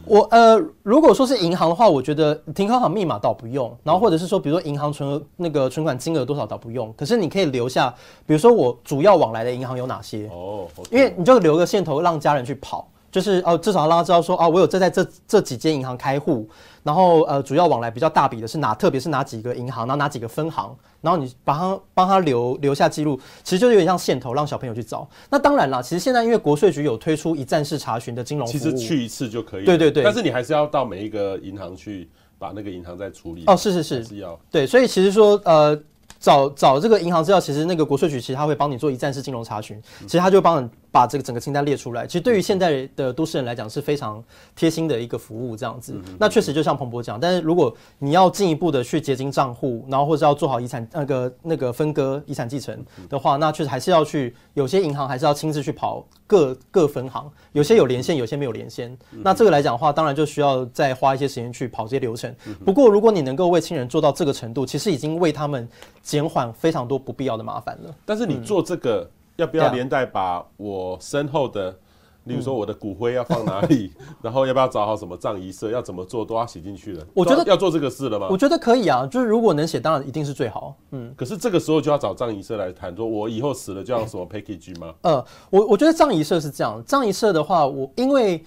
[0.09, 3.71] 我呃，如果说是银行的话，我觉得停款卡密码倒不用。
[3.83, 6.91] 然后或者是说，比如说银行存那个存款金额多少倒不用。
[6.97, 7.93] 可是你可以留下，
[8.25, 10.87] 比如说我主要往来的银行有哪些哦，oh.
[10.91, 16.47] 因为你就留个线头让家人去跑，就是哦，至少让他知道说哦，我有这在这这几间银行开户。
[16.81, 25.07] 然后呃，主要往来比较大笔的是哪，特别是哪几个银行，然后哪几个分行，然后你帮他帮他留留下记录，其实就有点像线头，让小朋友去找。
[25.29, 29.65] 那当然啦，其实现在因为国税局有推出一站式查询的金融服务，其实去一次就可以。
[29.65, 30.03] 对对对。
[30.03, 33.43] 但是你还是要到每一个银行去把那个银行再处理。
[33.45, 34.39] 哦，是是是，是要。
[34.49, 35.77] 对，所以其实说呃。
[36.19, 42.05] 找找这个银行资料，其实那个国税局其实他会帮你做一站式金融查询，其实他就帮你把这个整个清单列出来。
[42.05, 44.23] 其实对于现在的都市人来讲是非常
[44.55, 45.99] 贴心的一个服务，这样子。
[46.19, 58.97] 那确实就像彭博讲，但是如果你要进一步的去结晶账户，然后或者要做好遗产那个那个分割遗产继承的话，那确实还是要去有些银行还是要亲自去跑各各分行，有些有连线，有些没有连线。
[59.11, 62.33] 那这个来讲的话，当然就需要再花一些时间去跑这些流程。
[62.65, 65.67] 不过如果你能够为亲人做到这个程度，其实已经为他们。
[66.01, 67.95] 减缓非常多不必要的麻烦了。
[68.03, 71.77] 但是你做这个，嗯、要不要连带把我身后的，嗯、
[72.25, 77.05] 例如说我的骨灰要放哪里，嗯、 然后要不要找好什么葬仪社，要怎么做，都要写进去了？
[77.13, 78.27] 我觉得要做这个事了吗？
[78.29, 80.75] 我觉得可以啊，就是如果能写，当然一定是最好。
[80.91, 84.93] 嗯，可是这个时候就要找葬仪社来谈，说我以后死了就要什么 package 吗？
[85.03, 88.43] 呃，我我觉得葬仪社是这样，葬仪社的话，我因为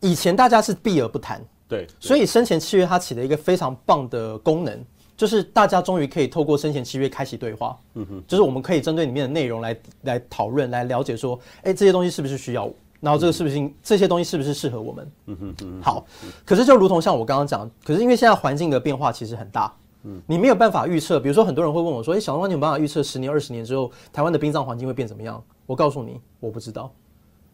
[0.00, 4.84] 以前大家是避而不谈，对，对所以生前契约它起了一个非常棒的功能。
[5.22, 16.04] 就是大家终于可以透过生前契约开启对话，嗯哼，就是我们可以针对里面的内容来来讨论，来了解说，哎、欸，这些东西是不是需要，然后这个是不是、嗯、这些东西是不是适合我们，嗯哼，嗯，好，
[16.44, 25.40] 可是就如同像我刚刚讲，可是因为现在环境的变化其实很大，嗯，你没有办法预测，比如说很多人会问我说，哎、欸，小东，你有办法预测十年、二十年之后台湾的殡葬环境会变怎么样？
[25.66, 26.92] 我告诉你，我不知道，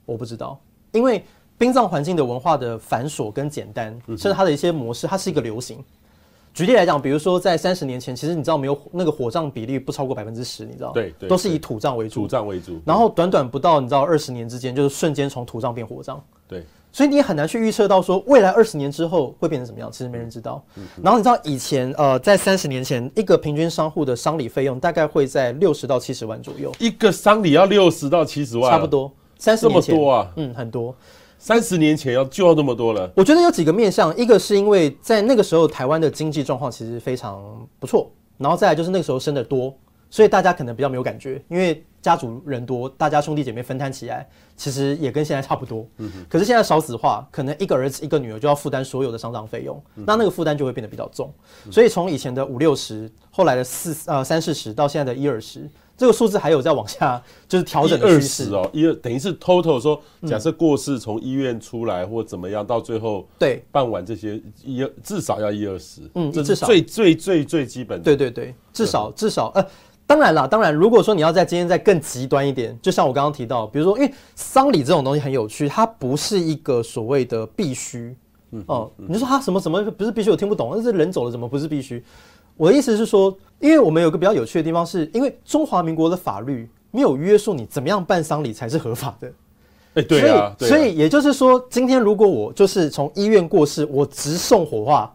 [0.06, 0.58] 我不知道，
[0.92, 1.22] 因为
[1.58, 5.84] 殡葬环境的文化的繁琐跟简单，甚至它的一些模式，它是一个流行。
[6.54, 10.92] 举例来讲，比如说在三十年前，其实你知道没有那个火葬比例不超过百分之十，你知道？
[10.92, 12.22] 对，对，都是以土葬为主。
[12.22, 12.80] 土葬为主。
[12.84, 16.22] 然后短短不到你知道二十年之间，就是瞬间从土葬变火葬。
[16.48, 16.64] 对。
[16.90, 20.64] 所以你也很难去预测到说未来二十年之后会变成什么样，其实没人知道。
[20.76, 26.72] 嗯、然后你知道以前呃，在三十年前，一个平均商户的丧礼费用大概会在六十到七十万左右。
[26.78, 28.72] 一个丧礼要六十到七十万？
[28.72, 29.12] 差不多。
[29.36, 29.94] 三十年前。
[29.94, 30.32] 这么多啊？
[30.36, 30.94] 嗯，很多。
[31.38, 39.72] 三十年前要就要那么多了，我觉得有几个面向，一个是因为在那个时候台湾的经济状况其实非常不错，然后再来就是那个时候生得多，
[40.10, 45.86] 所以大家可能比较没有感觉，因为家族人多，大家兄弟姐妹分摊起来，其实也跟现在差不多。
[45.98, 46.26] 嗯哼。
[46.28, 51.32] 可是现在少子化，可能一个儿子一个女儿就要负担所有的丧葬费用，嗯、那那个负担就会变得比较重。
[51.66, 58.66] 嗯、所以从以前的五六十，后来的四呃三四十，到现在的一二十，这个数字还有在往下 就是调整的趋势哦。
[58.72, 68.04] 一二等于是 total 说，假设过世从医院出来或怎么样，到最后对办完这些一至少要一二十，嗯，这是最最最最基本的。
[68.04, 69.66] 对对对，至少至少呃。
[70.06, 78.16] 当然了，当然，如果说你要在今天再更极端一点，就像我刚刚提到，比如说，因为丧礼这种东西很有趣，它不是一个所谓的必须。
[78.52, 80.30] 嗯哦，你说它什么什么不是必须？
[80.30, 82.02] 我听不懂，那是人走了怎么不是必须？
[82.58, 89.32] 我的意思是说，因为我们有个比较有趣的地方，是因为中华民国的法律没有约束你怎么样办丧礼才是合法的。
[89.94, 95.14] 哎，对啊，所以所以也就是说，今天如果我就是从医院过世，我直送火化，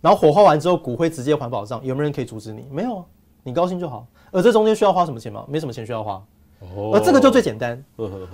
[0.00, 2.66] 然后火化完之后骨灰直接环保葬，有没有人可以阻止你？
[2.70, 3.04] 没有啊，
[3.44, 4.06] 你高兴就好。
[4.32, 5.44] 而这中间需要花什么钱吗？
[5.48, 6.22] 没什么钱需要花，
[6.92, 7.82] 而这个就最简单。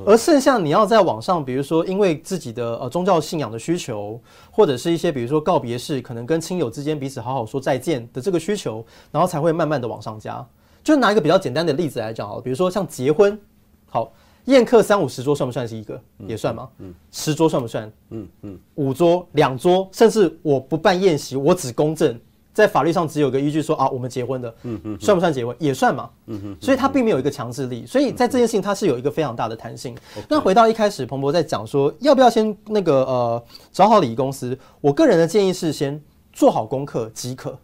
[0.04, 10.44] 而剩下你要在网上，比如说因为自己的呃宗教信仰的需求，或者是一些比如说告别式，可能跟亲友之间彼此好好说再见的这个需求，然后才会慢慢的往上加。
[10.82, 13.38] 就拿一个比较简单的例子来讲好了，比如说像结婚，
[13.88, 14.12] 好
[14.46, 16.00] 宴客三五十桌算不算是一个？
[16.26, 16.68] 也算吗？
[16.78, 17.92] 嗯，十桌算不算？
[18.10, 22.18] 嗯嗯，五桌、两桌，甚至我不办宴席，我只公证。
[22.56, 25.54] 在法律上只有个依据说啊，我们结婚的，嗯嗯，算不算结婚？
[25.58, 29.94] 也算嘛，嗯嗯，所以它并没有一个强制力，所以在这件事情它是有一个非常大的弹性。
[30.26, 37.58] 那回到一开始，彭博在讲说要不要先那个呃找好礼仪公司，我个人的建议是先做好功课即可。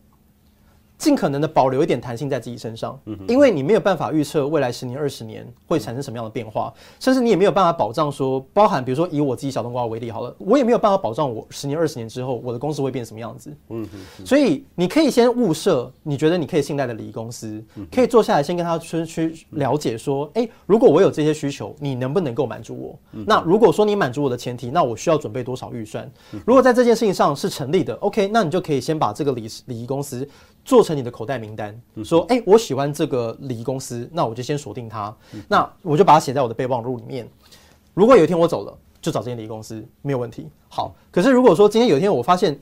[1.02, 13.52] 尽可能的保留一点弹性在自己身上，因为你没有办法预测未来十年、二十年会产生什么样的变化，甚至你也没有办法保障说，包含比如说以我自己小冬瓜为例好了，我也没有办法保障我十年、二十年之后我的公司会变什么样子。
[14.24, 17.60] 所以你可以先物色你觉得你可以信赖的礼仪公司，
[17.90, 22.98] 可以坐下来先跟他去去了解说，哎，如果我有这些需求，你能不能够满足我？
[23.26, 26.08] 那如果说你满足我的前提，那我需要准备多少预算？
[26.46, 30.28] 如果在这件事情上是成立的，OK，那你就可以先把这个礼礼仪公司。
[30.64, 35.14] 做成你的口袋名单，说，哎、欸，我喜欢这个礼仪公司，那我就先锁定它，
[35.48, 37.28] 那我就把它写在我的备忘录里面。
[37.94, 40.48] 如果有一天我走了，就找这间礼仪公司，没有问题。
[40.68, 42.58] 好，可是如果说今天有一天我发现，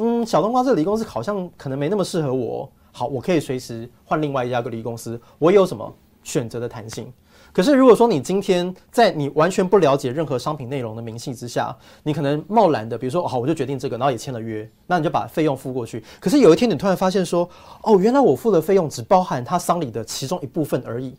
[0.00, 7.12] 嗯，小冬瓜这个礼仪公司好像可能没那么适合我，好，我可以随时换另外一家个礼仪公司，我有什么选择的弹性？
[7.54, 16.02] 可是，如果说你今天在你完全不了解任何商品内容的明细之下，你可能贸然的，比如说，好，我就决定这个，然后也签了约，那你就把费用付过去。
[16.18, 17.48] 可是有一天，你突然发现说，
[17.82, 21.14] 哦，原来我付的费用只包含他丧礼的其中一部分而已。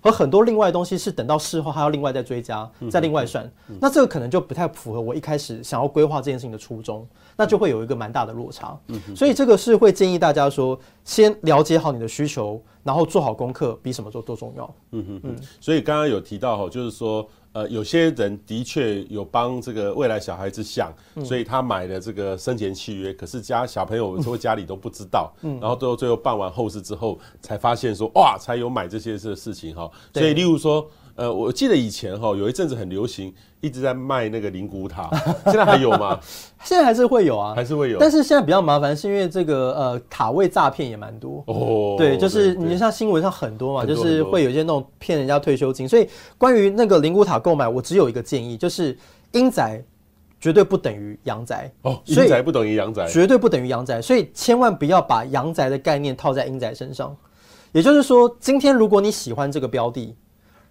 [0.00, 8.78] 和很多另外的东西是等到事后还要另外再追加，再另外算，那这个可能就不太符合我一开始想要规划这件事情的初衷，那就会有一个蛮大的落差。
[8.88, 14.74] 嗯所以这个是会建议大家说，先了解好你的需求，然后做好功课，比什么都都重要。
[14.92, 15.36] 嗯嗯嗯。
[15.60, 17.28] 所以刚刚有提到哈，就是说。
[17.52, 20.92] 呃，有些人的确有帮这个未来小孩子想，
[21.24, 29.90] 所以他买了这个生前契约，可是家小朋友有时候家里都不知道，然后最后最后办完后事之后，才发现说哇，才有买这些事事情哈。
[30.14, 30.88] 所以例如说。
[31.20, 33.30] 呃，我记得以前哈有一阵子很流行，
[33.60, 35.10] 一直在卖那个灵骨塔，
[35.44, 36.18] 现在还有吗？
[36.64, 37.98] 现在还是会有啊，还是会有。
[37.98, 41.94] 但是现在比较麻烦，是因为这个呃塔位诈骗也蛮多哦。
[41.98, 45.86] 对，就是你像新闻上很多嘛，就是会有一些那种骗人家退休金。
[45.86, 48.96] 所以关于那个灵骨塔购买，我只有一个建议，就是
[49.32, 49.84] 阴宅
[50.40, 57.14] 绝对不等于阳宅哦，阴宅不等于阳宅，绝对不等于阳宅，所以千万不要把阳宅的概念套在阴宅身上。
[57.72, 60.16] 也就是说，今天如果你喜欢这个标的。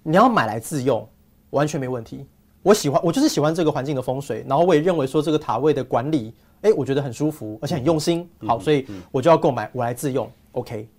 [0.09, 1.07] 你要买来自用，
[1.51, 2.25] 完全没问题。
[2.63, 8.27] 我喜欢，我就是喜欢这个环境的风水，然后我也认为说这个塔位的管理，哎，我觉得很舒服，而且很用心。
[8.39, 10.27] 好，所以我就要购买，我来自用。
[10.53, 10.89] OK。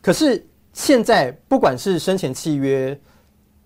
[0.00, 2.96] 可是现在不管是生前契约、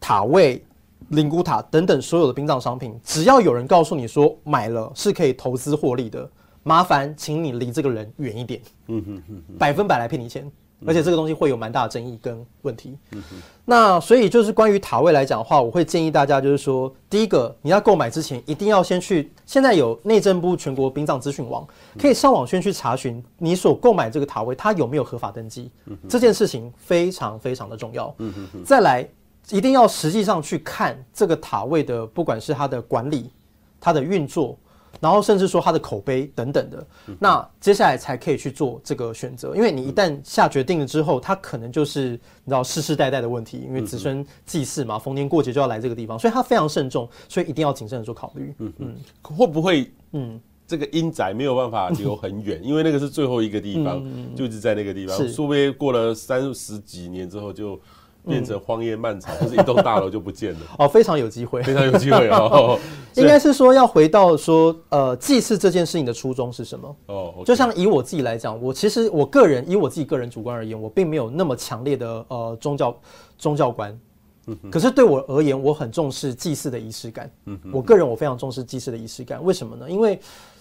[0.01, 0.65] 塔位、
[1.09, 6.27] 灵骨塔等等所有的殡葬商品，只要有人告诉你说买了是可以投资获利的，
[6.63, 8.63] 麻烦请你离这个人远一点。
[8.87, 10.51] 嗯哼哼，百分百来骗你钱。
[10.85, 12.99] 而且这个东西会有蛮大的争议跟问题。
[13.13, 13.23] 嗯、
[13.65, 21.67] 那所以就是关于塔位来讲的话，我会建议大家就是说，第一个你要购买之前，一定要先去，现在有内政部全国殡葬资讯网，
[21.99, 25.71] 可以上网先去查询你所购买这个塔位它有没有合法登记。
[25.87, 28.15] 嗯、这件事情非常非常的重要。
[28.19, 29.09] 嗯、哼再来，
[29.51, 33.31] 一定要实际上去看这个塔位的，不管是它的管理、
[33.81, 34.59] 它的运作。
[35.01, 36.87] 然后甚至说他的口碑等等的，
[37.19, 48.55] 那接下来才可以去做这个选择，因为你一旦下决定了之后，他可能就是你知道世世代代的问题，因为子孙祭祀嘛，逢年过节就要来这个地方，所以他非常慎重，所以一定要谨慎的做考虑。
[48.59, 55.17] 嗯嗯，会不会嗯这个阴宅没有办法留很远，因为那个是最后一个地方，嗯、就一直在那个地方。
[55.29, 57.81] 说不定过了三十几年之后，就
[58.27, 60.61] 变成荒野漫草，或、嗯、是一栋大楼就不见了。
[60.79, 62.79] 哦，非常有机会，非常有机会哦。
[63.15, 66.97] 应该是说要回到说，呃，祭祀这件事情的初衷是什么？
[67.07, 72.95] 哦，okay、就像以我自己来讲，我其实我个人以我自己个人主观而言，我并没有那么强烈的呃宗教
[73.39, 73.99] 宗教观。
[74.71, 77.29] 可是对我而言，我很重视祭祀的仪式感。
[77.73, 79.43] 我个人我非常重视祭祀的仪式感。
[79.43, 79.91] 为什么呢？
[79.91, 80.21] 因为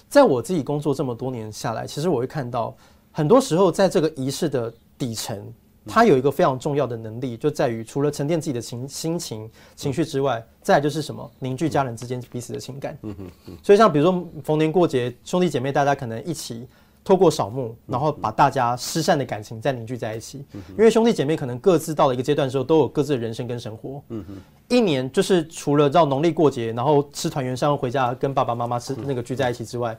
[0.09, 2.75] 在我自己工作这么多年下来，其实我会看到，
[3.11, 5.53] 很多时候在这个仪式的底层，
[5.87, 12.97] 它有一个非常重要的能力，就在于除了沉淀自己的情心情情绪之外，再来就是什么凝聚家人之间彼此的情感。
[13.63, 16.67] 所以像比如说逢年过节，兄弟姐妹大家可能一起。
[17.07, 20.43] 透过扫墓，然后把大家失散的感情再凝聚在一起。
[20.69, 24.01] 因为兄弟姐妹可能各自到了一个阶段的时候，都有各自的人生跟生活。
[24.69, 29.95] 一年就是除了到农历过节，然后吃团圆饭回家跟爸爸妈妈吃那个聚在一起之外，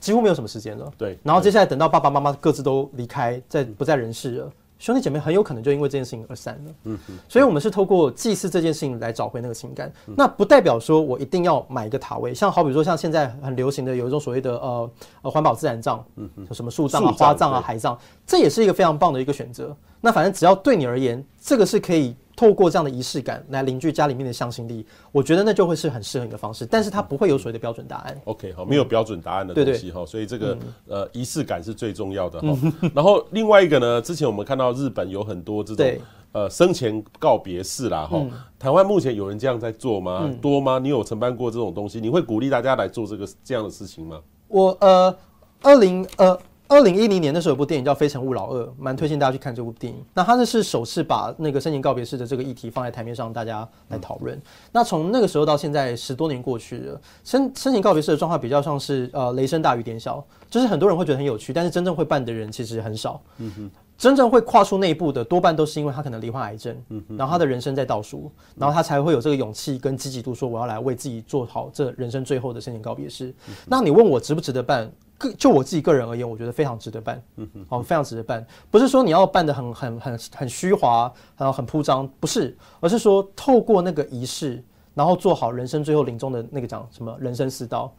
[0.00, 0.90] 几乎没有什么时间了。
[0.96, 1.18] 对。
[1.22, 4.52] 然后接下来等到爸爸妈妈各自都离开，在不在人世了。
[4.82, 9.92] 兄弟姐妹很有可能就因为这件事情而散了，嗯嗯，所以我们是透过祭祀这件事情来找回那个情感。
[10.16, 14.90] 那不代表说我一定要买一个塔位，像好比说像现在很流行的有一种所谓的呃
[15.22, 19.72] 呃环保自然葬，嗯嗯，什么树葬啊、花葬啊、海葬，这也是一个非常棒的一个选择。
[20.00, 22.16] 那反正只要对你而言，这个是可以。
[22.34, 28.20] 透过这样的仪式感来凝聚家里面的向心力，我觉得那就会是很适合你的方式，但是它不会有所谓的标准答案。
[28.24, 30.56] OK，好，没有标准答案的东西哈，所以这个
[30.88, 32.58] 呃仪式感是最重要的哈。
[32.94, 35.86] 然后另外一个呢，之前我们看到日本有很多这种
[36.32, 38.24] 呃生前告别式啦哈，
[38.58, 40.30] 台湾目前有人这样在做吗？
[40.40, 40.78] 多吗？
[40.78, 42.00] 你有承办过这种东西？
[42.00, 44.20] 你会鼓励大家来做这个这样的事情吗？
[44.48, 45.14] 我呃，
[45.62, 46.38] 二零呃。
[46.72, 50.02] 二零一零年的时候有部电影叫《非诚勿扰二》，蛮推荐大家去看这部电影。
[50.14, 54.40] 那它这是首次把那个生前告别式的这个议题放在台面上，大家来讨论。
[54.72, 63.20] 那从那个时候到现在十多年过去了，生生前告别式的状况比较像是呃雷声大雨点小，就是很多人会觉得很有趣，但是真正会办的人其实很少。
[63.36, 66.74] 嗯哼，真正会跨出那一步的多半都是因为他可能罹患癌症，
[67.18, 73.34] 然后他的人生在倒数，然后他才会有这个勇气跟积极度说我要来为自己做好这人生最后的生前告别式。
[73.66, 74.90] 那你问我值不值得办？
[75.34, 77.48] 就我自己个人而言，我觉得非常值得办，嗯
[77.82, 78.44] 非常值得办。
[78.70, 84.62] 不是说你要办得很很很很虚华，然后很铺张，不是，而是说透过那个仪式，
[84.94, 87.92] 然后做好人生最后临终的那个讲什么人生四道：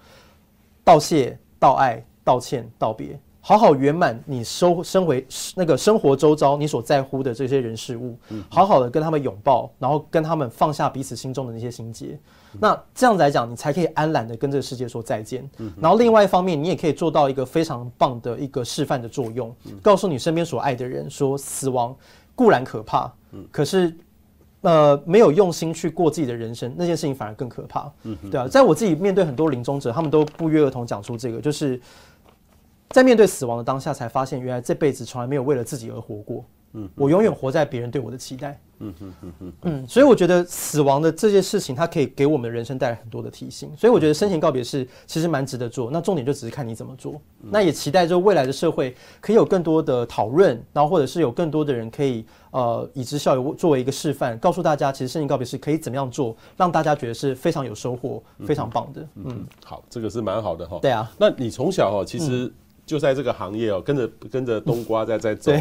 [0.83, 3.19] 道谢、道爱、道歉、道别。
[3.45, 8.17] 好好圆满你收生回那个生活周遭你所在乎的这些人事物，
[8.49, 12.17] 好好的跟他们拥抱，然后跟他们放下彼此心中的那些心结。
[12.57, 15.45] 那这样子来讲，你才可以安然的跟这个世界说再见。
[15.77, 21.93] 然后另外一方面，你也可以做到一个非常棒的一个示范的作用，告诉你身边所爱的人说，死亡
[22.35, 23.11] 固然可怕，
[23.51, 23.93] 可是
[24.61, 27.91] 呃没有用心去过自己的人生，那件事情反而更可怕。
[28.31, 31.77] 对啊，在我自己面对很多临终者，他们都不约而同讲出这个，就是。
[32.93, 36.45] 在面对死亡的当下，才发现原来这辈子从来没有为了自己而活过。
[36.75, 38.59] 嗯，我永远活在别人对我的期待。
[38.79, 43.71] 嗯嗯嗯嗯嗯，所以我觉得死亡的这件事情，它可以给我们的人生带来很多的提醒。
[43.77, 45.89] 所以我觉得生前告别是其实蛮值得做。
[45.89, 47.19] 那重点就只是看你怎么做。
[47.39, 59.01] 那也期待就未来的社会可以有更多的讨论，然后或者是有更多的人可以呃以之效尤作为一个示范，告诉大家其实生前告别是可以怎么样做，让大家觉得是非常有收获、非常棒的。
[59.15, 60.79] 嗯，嗯好，这个是蛮好的哈。
[60.81, 62.51] 对啊，那你从小哈其实。
[62.85, 65.51] 就在这个行业哦，跟着跟着冬瓜在在走，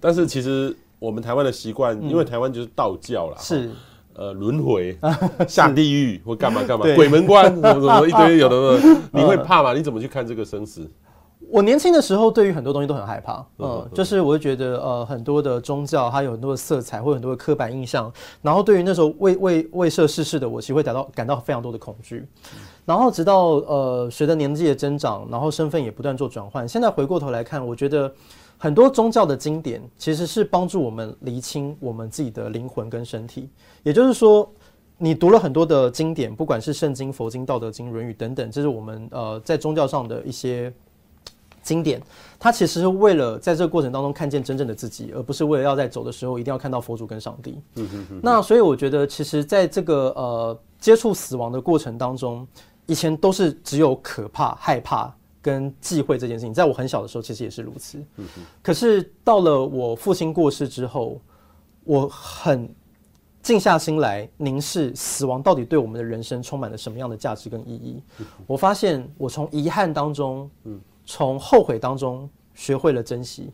[0.00, 3.70] 但是其实我们台湾的习惯，因为台湾就是道教啦，是。
[4.18, 4.96] 呃轮回
[5.46, 8.80] 下地狱或干嘛干嘛， 鬼门关什么什么一堆 有的，
[9.12, 9.74] 你会怕吗？
[9.74, 10.90] 你怎么去看这个生死？
[11.48, 22.26] 我年轻的时候，对于很多东西都很害怕，嗯，就是我会觉得呃很多的宗教它有很多的色彩，或很多的刻板印象，然后对于那时候未未未涉世事的我，其实会感到感到非常多的恐惧。
[22.84, 26.68] 然后直到呃，随着年纪的增长，然后身份也不断做转换。
[26.68, 28.12] 现在回过头来看，我觉得
[28.58, 33.48] 很多宗教的经典其实是帮助我们厘清我们自己的灵魂跟身体。
[33.82, 34.48] 也就是说，
[34.98, 40.72] 你读了很多的经典，不管是圣经、佛经、道德经、论语等等，这是我们呃在宗教上的一些
[41.66, 42.00] 经典。
[42.38, 47.60] 它其实是为了在这个过程当中看见真正的自己，而不是为了要在走的时候一定要看到佛祖跟上帝。
[47.74, 48.20] 嗯哼哼。
[48.22, 52.46] 那所以我觉得，其实在这个呃接触死亡的过程当中。
[52.88, 55.12] 以前都是只有可怕、害怕
[55.42, 58.00] 跟忌讳这件事情，在我很小的时候，其实也是如此。
[58.62, 61.20] 可是到了我父亲过世之后，
[61.82, 62.72] 我很
[63.42, 68.00] 静下心来凝视死亡到底对我们的人生充满了什么样的价值跟意义。
[68.46, 70.48] 我发现我从遗憾当中，
[71.06, 73.50] 从后悔当中学会了珍惜。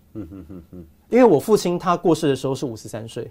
[1.09, 3.31] 因为我父亲他过世的时候是五十三岁，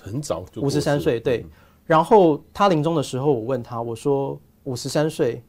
[0.00, 1.18] 很早就五十三岁。
[1.18, 1.44] 对，
[1.84, 4.40] 然后他临终的时候，我问他，我说。
[4.64, 5.42] 五十三岁，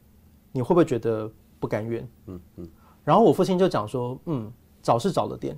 [0.51, 2.09] 你会不会觉得不甘愿？
[2.25, 2.67] 嗯嗯。
[3.03, 5.55] 然后我父亲就讲说，嗯，早是早了点，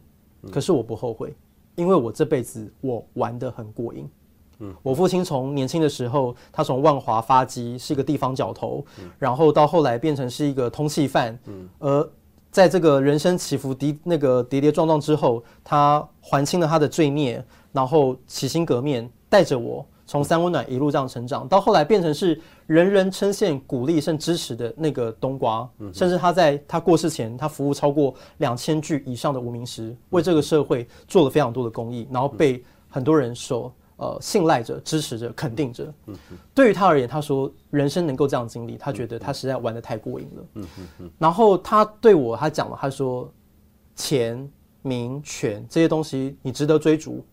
[0.51, 1.33] 可是我不后悔，
[1.75, 4.09] 因为我这辈子我玩得很过瘾。
[4.59, 8.85] 嗯，我父亲从年轻的时候，他从万华发迹是一个地方角头，
[9.19, 11.37] 然后到后来变成是一个通缉犯。
[11.45, 12.09] 嗯，而
[12.51, 19.85] 在这个人生起伏跌那个跌跌撞撞之后，他还清了他的罪孽，然后洗心革面，带着我。
[20.07, 35.93] 从三温暖一路这样成长，到后来变成是人人称羡、鼓励甚至支持的那个冬瓜，甚至他在他过世前，他服务超过两千具以上的无名尸，为这个社会做了非常多的公益，然后被很多人所呃信赖着、支持着、肯定着。
[36.53, 40.67] 对于他而言，他说人生能够这样经历，他觉得他实在玩的太过瘾了。
[41.17, 43.31] 然后他对我他讲了，他说
[43.95, 47.25] 钱、名、权这些东西你值得追逐，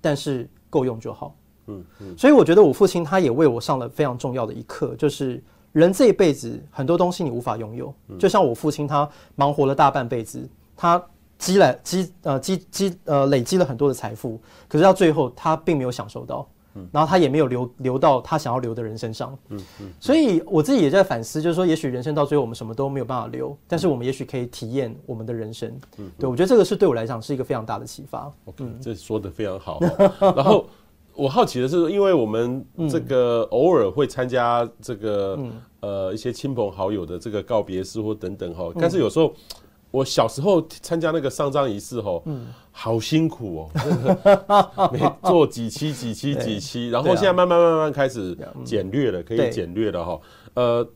[0.00, 1.34] 但是够用就好。
[1.66, 5.42] 嗯嗯，所以我觉得我父亲他也为我上了非常重要的一课，就是
[5.72, 11.04] 人这一辈子很多东西你无法拥有，就像我父亲他忙活了大半辈子，他
[11.38, 16.48] 积累积呃积积呃累积了很多的财富，可是到最后他并没有享受到，
[16.90, 29.80] 然后他也没有留留到他想要留的人身上，嗯嗯，所以我自己也在反思，就是说也许人生到最后我们什么都没有办法留，但是我们也许可以体验我们的人生，嗯，对，我觉得这个是对我来讲是一个非常大的启发，嗯，这说的非常好，
[30.20, 30.66] 然后。
[31.16, 35.38] 我好奇的是，因为我们这个偶尔会参加这个
[35.80, 39.32] 呃一些亲朋好友的这个告别式或等等哈，但是有时候
[39.96, 42.22] 我小时候参加那个丧葬仪式哈，
[42.70, 50.20] 好辛苦哦， 每做几期几期几期，然后现在慢慢慢慢开始简略了，可以简略了哈。
[50.52, 50.86] 呃，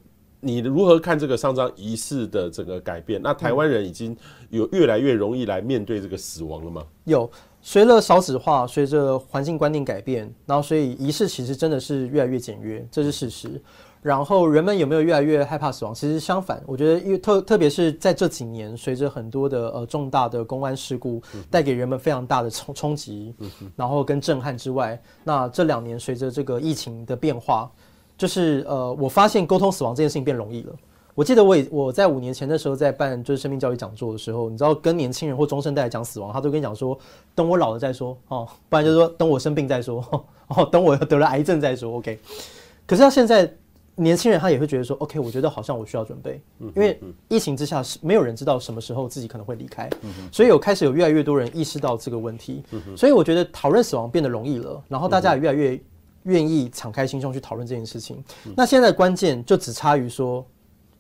[0.40, 3.18] 你如何看这个丧葬仪式的整个改变？
[3.22, 4.14] 那台湾人已经
[4.50, 6.84] 有越来越容易来面对这个死亡了吗？
[7.04, 7.30] 有。
[7.62, 13.60] 随着少子化，随着环境观念改变，然后所以仪式其实真的是越来越简约，这是事实。
[14.02, 15.94] 然后人们有没有越来越害怕死亡？
[15.94, 23.34] 其实相反，我觉得因为特特别是在这几年，随着很多的呃重大的公安事故带给人们非常大的冲冲击，
[23.76, 27.70] 然后跟震撼之外，那这两年随着这个疫情的变化，
[28.16, 30.72] 就是呃我发现沟通死亡这件事情变容易了。
[31.14, 36.98] 我记得我也我在五年前的时候在办就是生命教育讲座的时候，你知道跟年轻人或中生代讲死亡，他都跟你讲说，
[37.34, 40.02] 等我老了再说哦，不然就是说等我生病再说
[40.46, 41.96] 哦，等我得了癌症再说。
[41.98, 42.18] OK，
[42.86, 43.52] 可是他现在
[44.02, 46.98] 年轻人他也会觉得说，OK，我觉得好像我需要准备，因为
[47.28, 49.88] 疫情之下是没有人知道什么时候自己可能会离开，
[50.32, 52.64] 所以有开始有越来越多人意识到这个问题，
[52.96, 55.80] 所以我觉得讨论死亡变得容易了，然后大家也越来越
[56.24, 58.22] 愿意敞开心胸去讨论这件事情。
[58.56, 60.44] 那现在的关键就只差于说。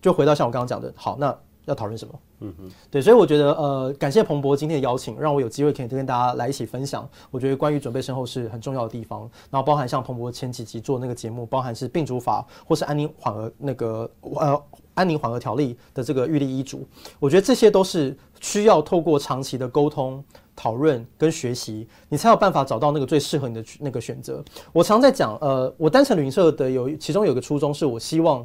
[0.02, 1.38] 就回到像我刚刚讲的，好，那
[1.70, 2.14] 要讨论什么？
[2.40, 7.08] 嗯嗯，对，所以我觉得，呃，感谢彭博今天的邀请，让我有机会可以跟大家来一起分享。
[7.30, 14.62] 我觉得关于准备身后事很重要的地方，然后包含像彭博前几集做那个节目，包含是病主法或是安宁缓和那个呃
[14.94, 16.86] 安宁缓和条例的这个预立医嘱，
[17.18, 20.22] 我觉得这些都是需要透过长期的沟通、
[20.56, 24.44] 讨论跟学习，你才有办法找到那个最适合你的那个选择。
[24.72, 28.44] 我常在讲，呃，我单程旅行社的有其中有个初衷是我希望。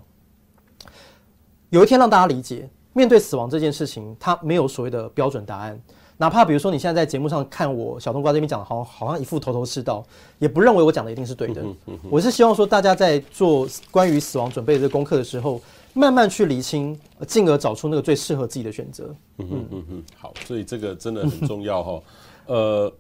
[1.72, 5.78] 有一天让大家理解，面对死亡这件事情，它没有所谓的标准答案。
[6.18, 10.02] 哪怕比如说你现在在节目上看我小冬瓜这边讲的，好像好像一副头头是道，
[10.39, 11.62] 也不认为我讲的一定是对的。
[12.10, 15.60] 我是希望说，大家在做关于死亡准备的这个功课的时候，
[15.93, 19.14] 慢慢去厘清，进而找出那个最适合自己的选择。
[19.39, 22.02] 嗯嗯嗯嗯，好，所以这个真的很重要哈。
[22.46, 22.93] 呃，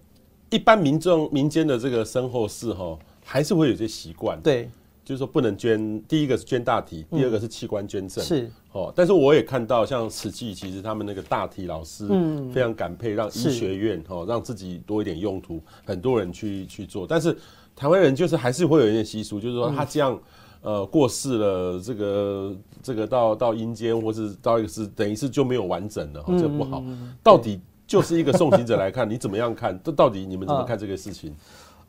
[0.49, 4.37] 一般民众民间的这个身后事哈，还是会有些习惯。
[4.41, 4.69] 对。
[5.05, 8.25] 就是说不能捐，第一个是捐大体，第二个是器官捐赠。
[8.25, 17.05] 是哦，但是我也看到像慈济，其实他们那个大体老师嗯非常感佩，让医学院哦让自己多一点用途，很多人去去做。
[17.07, 17.37] 但是
[17.75, 20.19] 台湾人就是还是会有一点习俗，就是说他这样
[20.61, 26.83] 呃过世了，这个这个到到阴间或是到一个是等于是就没有完整了，哦，这不好。
[27.21, 29.79] 到底就是一个送行者来看，你怎么样看？
[29.83, 31.31] 这到底你们怎么看这个事情？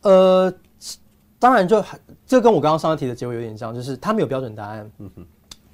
[0.03, 0.53] 呃。
[1.39, 1.87] 当然就，就
[2.27, 4.91] 这跟我刚刚上一题的结尾有点像，就是它没有标准答案。
[4.99, 5.27] 嗯哼，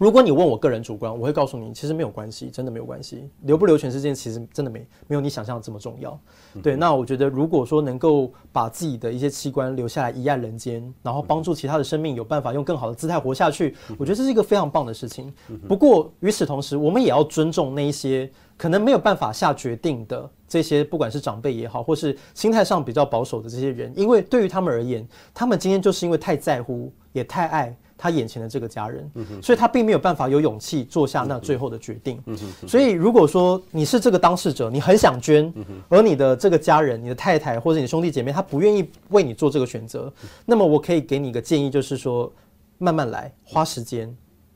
[0.03, 3.31] 如果你问我个人主观，我会告诉你，其实没有关系，真的没有关系。
[3.43, 6.19] 留不留全世界，其实真的没没有你想象的这么重要。
[6.61, 15.33] 对，那我觉得，如果说能够把自己的一些器官留下来遗爱人间，然后帮助其他的生命有办法用更好的姿态活下去，我觉得这是一个非常棒的事情。
[15.69, 20.29] 不过与此同时，我们也要尊重那一些可能没有办法下决定的。
[20.49, 29.09] 这些不管是长辈也好，或是心态上比较保守的这些人，因为对于他们而言，他们今天就是因为太在乎，也太爱他眼前的这个家人，
[29.41, 32.21] 所以他并没有办法有勇气做下那最后的决定。
[32.67, 35.55] 所以如果说你是这个当事者，你很想捐，
[35.89, 40.13] 而你的这个家人、你的太太或者你兄弟姐妹他不愿意为你做这个选择，
[40.45, 42.33] 那么我可以给你一个建议，就是说
[42.79, 44.13] 慢慢来，花时间。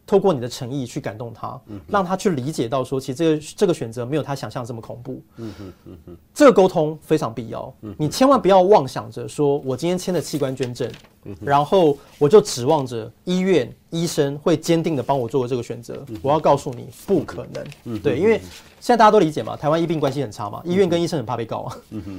[0.06, 5.20] 透过你的诚意去感动他，让他去理解到说，其实这个这个选择没有他想象这么恐怖。
[5.36, 7.74] 嗯哼嗯哼，这个沟通非常必要。
[7.82, 10.88] 嗯你千万不要妄想着说，我今天签了器官捐赠，
[11.40, 16.04] 然后我就指望着医院医生会坚定的帮我做个这个选择。
[16.22, 17.64] 我要告诉你，不可能。
[17.84, 18.40] 嗯对，因为
[18.78, 21.76] 现在大家都理解嘛，台湾医病关系很差嘛，医院跟医生很怕被告啊。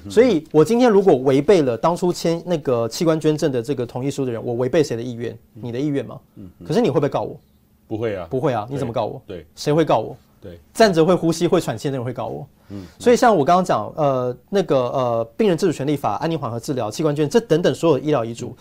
[0.09, 5.37] 所以我今天如果违背了当初签那个器官捐赠的这个同意书的人，我违背谁的意愿？
[5.53, 6.19] 你的意愿吗？
[6.35, 7.39] 嗯可是你会不会告我？
[7.87, 9.21] 不会啊，不会啊，你怎么告我？
[9.25, 10.15] 对，谁会告我？
[10.39, 12.47] 对，站着会呼吸会喘气的人会告我。
[12.69, 18.55] 嗯，所以像我刚刚讲，呃，那个呃，病人自主权利法、安宁缓和治疗、器官捐这等等所有医疗遗嘱，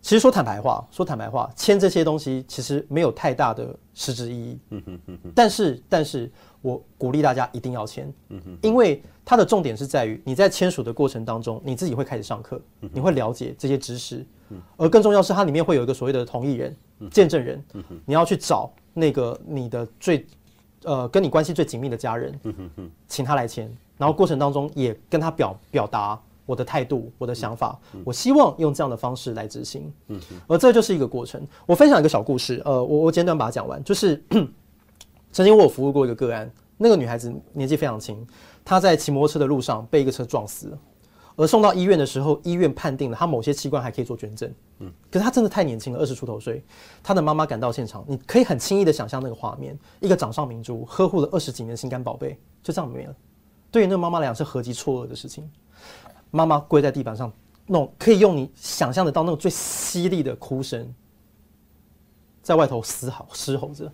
[0.00, 4.58] 其实说坦白话，说坦白话，签这些东西其实没有太大的实质意义。
[4.70, 5.32] 嗯哼哼哼。
[5.34, 6.30] 但是，但是
[6.62, 8.12] 我鼓励大家一定要签。
[8.28, 8.58] 嗯哼。
[8.62, 12.60] 因为它的重点是在于你在签署的过程当中，你自己会开始上课，
[12.92, 14.24] 你会了解这些知识。
[14.50, 14.60] 嗯。
[14.76, 16.76] 而更重要是，它里面会有一个所谓的同意人。
[17.10, 17.62] 见证人，
[18.06, 20.26] 你要去找那个你的最，
[20.82, 22.40] 呃，跟你关系最紧密的家人，
[23.06, 29.92] 请他来签，然后过程当中也跟他表表达我的态度、我的想法，我希望用这样的方式来执行，
[30.46, 31.46] 而这就是一个过程。
[31.66, 34.24] 我分享一个小故事，呃，我我简短把它讲完，就是
[35.30, 38.26] 曾经我有服务过一个个案，那个女孩子年纪非常轻，
[38.64, 40.78] 她在骑摩托车的路上被一个车撞死了。
[41.36, 44.50] 而送到医院的时候，医院判定了他某些器官还可以做捐赠。
[44.78, 46.64] 嗯，可是他真的太年轻了，二十出头岁。
[47.02, 53.14] 他的妈妈赶到现场，你可以很轻易的想象那个画面：一个掌上明珠，呵护了二十几年的心肝宝贝，就这样没了。
[53.70, 55.48] 对于那个妈妈来讲，是何其错愕的事情。
[56.30, 57.30] 妈妈跪在地板上，
[57.66, 60.90] 那种可以用你想象得到那种最犀利的哭声，
[62.42, 63.92] 在外头嘶吼嘶吼着。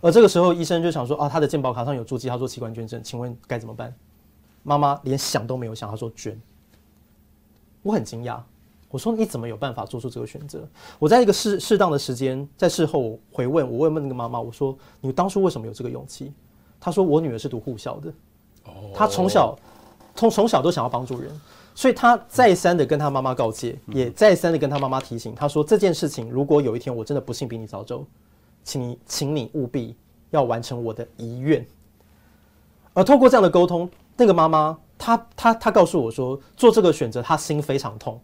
[0.00, 3.94] 而这个时候，医生就想说：啊，他的健保卡上有注记，他做器官捐赠，请问该怎么办？
[4.62, 6.40] 妈妈连想都没有想，她说捐。
[7.82, 8.40] 我很惊讶，
[8.88, 10.68] 我说你怎么有办法做出这个选择？
[11.00, 16.32] 我在一个适适当的时间，在事后回问，我问问那个妈妈，我说你当初为什么有这个勇气？
[16.78, 18.12] 她说我女儿是读护校的，
[18.94, 19.58] 她从小
[20.14, 21.40] 从从小都想要帮助人，
[21.74, 28.06] 所以她再三的跟她妈妈告诫，也再三的跟她妈妈提醒，她说这件事情如果有一天我真的不幸比你早走，
[28.62, 29.96] 请你请你务必
[30.30, 31.66] 要完成我的遗愿。
[32.94, 33.90] 而透过这样的沟通。
[34.22, 38.20] 那个妈妈，她她她告诉我说，做这个选择，她心非常痛，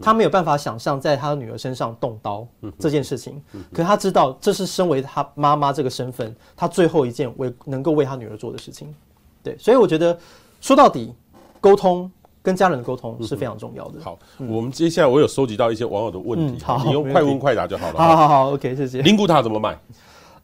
[0.00, 2.46] 她没有办法想象在她的女儿身上动刀
[2.78, 3.42] 这件事情。
[3.72, 8.94] 可是她知道，这是身为她妈妈这个身份，她最后一件为能够为她女儿做的事情。
[9.42, 10.16] 对，所以我觉得
[10.60, 11.12] 说到底，
[11.60, 12.08] 沟通
[12.42, 14.00] 跟家人的沟通是非常重要的。
[14.00, 17.98] 好，我们接下来我有收集到一些网友的问题，好，你用快问快答就好了。
[17.98, 19.02] 好好好，OK，谢谢。
[19.02, 19.76] 灵骨塔怎么买？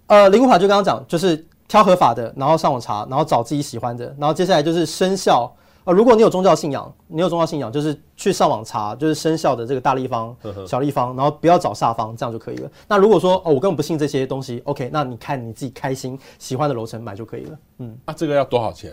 [0.09, 1.47] 呃，灵骨塔就刚刚讲，就是。
[1.69, 5.53] 挑合法的，然后上网查，然后找自己喜欢的，然后接下来就是生效。
[5.85, 10.35] 呃，如果你有宗教信仰，你有宗教信仰，就是去上网查，就是生效的这个大立方、
[10.67, 12.69] 小立方，然后不要找下方，这样就可以了。
[12.89, 17.59] 那如果说哦，我根本不信这些东西，OK，那你看你自己开心喜欢的楼层买就可以了。
[17.79, 18.93] 嗯，那、啊、这个要多少钱？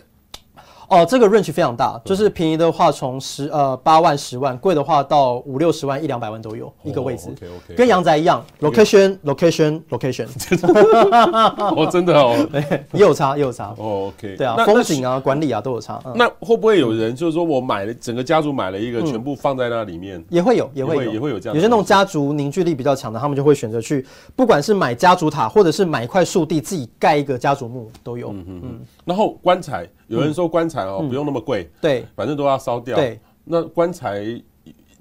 [0.94, 7.30] 哦，这个 range 非常大，就是便宜的话从十呃八万十万，贵的话到五六十万一两百万都有一个位置。
[7.32, 10.28] OK OK，跟阳宅一样，location location location。
[11.76, 12.48] 哦，真的哦，
[12.94, 13.74] 也有差也有差。
[13.80, 16.00] 哦，OK，对啊，风景啊管理啊都有差。
[16.14, 20.24] 那会不会有人就是说我买了整个家族买了一个全部放在那里面？
[20.30, 21.56] 也会有也会也会有这样。
[21.56, 28.30] 有些那种家族凝聚力比较强的，他们就会选择去，不管是买家族塔，或者是买一块树地自己盖一个家族墓都有。
[28.30, 28.80] 嗯嗯。
[29.06, 29.90] 然后棺材。
[30.08, 32.96] 有人说棺材哦不用那么贵，对，反正都要烧掉。
[32.96, 34.42] 对，那棺材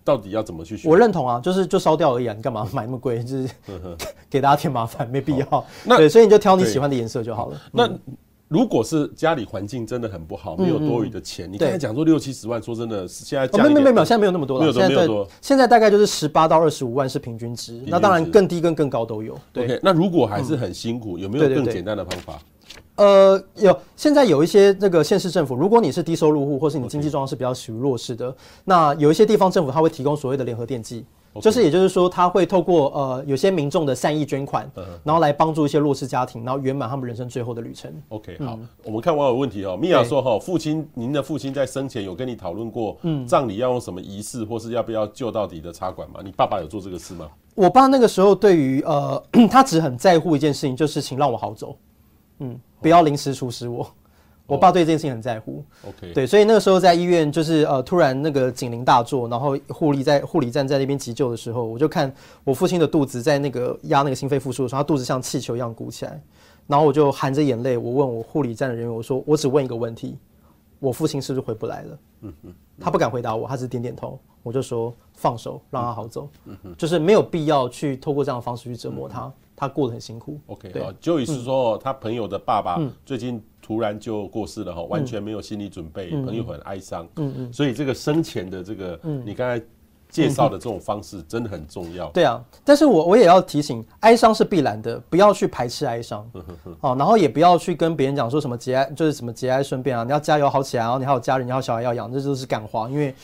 [0.05, 0.91] 到底要怎么去选？
[0.91, 3.23] 我认同啊，就是就烧掉而已啊，你干嘛买那么贵？
[3.25, 3.49] 就是
[4.31, 5.65] 给大家添麻烦，没必要。
[5.85, 7.61] 那对，所以你就挑你喜欢的颜色就好了。
[7.71, 7.89] 那
[8.49, 15.09] 如果是家里环境真的很不好，没有多余的钱，你刚才讲说六七十万，说真的，现在没有没有没有，现在没有那么多了，现在
[15.41, 19.33] 现在大概就是十八到二十五万是平均值，那当然更低跟更高都有。
[19.57, 22.39] OK，那如果还是很辛苦，有没有更简单的方法？
[22.97, 28.35] 呃，有现在有一些那个县市政府，如果你是低收入户，或是你经济状况是比较属于弱势的，
[28.65, 31.05] 那有一些地方政府他会提供所谓的联合电祭，
[31.41, 34.71] 就是也就是说他会透过呃有些民众的善意捐款，
[35.03, 37.91] 然后来帮助一些弱势家庭，然后圆满他们人生最后的旅程。
[38.11, 46.21] OK，好，我们看网友问题哦，米娅说哈，父亲，您的父亲在生前有跟你讨论过，嗯，葬礼要用什么仪式，或是要不要救到底的插管吗？
[46.23, 47.27] 你爸爸有做这个事吗？
[47.55, 51.75] 我爸那个时候对于呃， 他只很在乎一件事情，就是请让我好走。
[52.39, 53.89] 嗯，不要临时处死我。
[54.47, 55.65] 我爸对这件事情很在乎。
[55.87, 62.13] OK，对，所以那个时候在医院，就是呃，突然那个警铃大作，然后护理在护理站在那边急救的时候，我就看
[62.45, 66.21] 我父亲的肚子在那个压那个心肺复苏的时候，他肚子像气球一样鼓起来，
[66.67, 70.19] 然后我就含着眼泪，我问我护理站的人员，我说我只问一个问题，
[70.81, 71.99] 我父亲是不是回不来了？
[72.23, 74.19] 嗯嗯，他不敢回答我，他只是点点头。
[74.43, 76.29] 我就说放手，让他好走。
[76.77, 80.41] 就是没有必要去透过这样的方式去折磨他，他过得很辛苦。
[80.49, 87.07] OK，好，就意思说他朋友的爸爸最近突然就过世了哈，完全没有心理准备，朋友很哀伤。
[87.17, 89.65] 嗯嗯，所以这个生前的这个，你刚才。
[90.13, 92.07] 介绍的这种方式真的很重要。
[92.11, 96.31] 对啊，但是我我也要提醒，哀伤是必然的，不要去排斥哀伤。
[96.83, 103.15] 哦，然后也不要去跟别人讲说什么节哀，就是什么节哀顺变啊，你要加油好起来，然后你还有家人，你还有小孩要养，这就是感化，因为。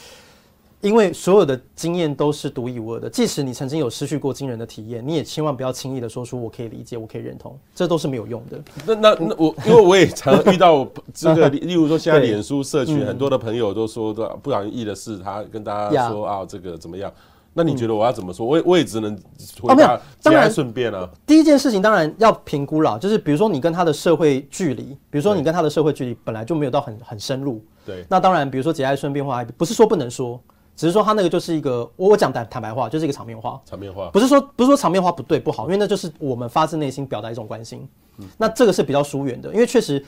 [0.81, 8.63] 因为所有的经验都是独一无二的，即使你曾经有失去过惊人的体验，你也千万不要轻易的说出“我可以理解，我可以认同”，这都是没有用的。
[8.87, 17.13] 那那那我，因为我也常遇到这个，例如说现在脸书社群很多的朋友都说，不小心意的事他跟大家说啊，这个怎么样？
[17.55, 18.47] 那你觉得我要怎么说？
[18.47, 19.19] 我也我也只能
[19.61, 21.11] 回答，节哀顺变啊。
[21.27, 27.61] 第一件事情当然要评估了，就是比如说你跟他的社会距离，比如说你跟他的社会距离本来就没有到很很深入。
[27.85, 28.05] 对。
[28.09, 30.41] 那当然，比如说节哀顺变话，不是说不能说。
[30.79, 33.61] 只是说他那个就是一个，我我讲坦坦白话，就是一个场面话。
[33.67, 37.85] 场面话不是说不是说场面话不对不好，因为那就是我们发自内心表达一种关心。
[38.19, 40.01] 嗯，那这个是比较疏远的，因为确实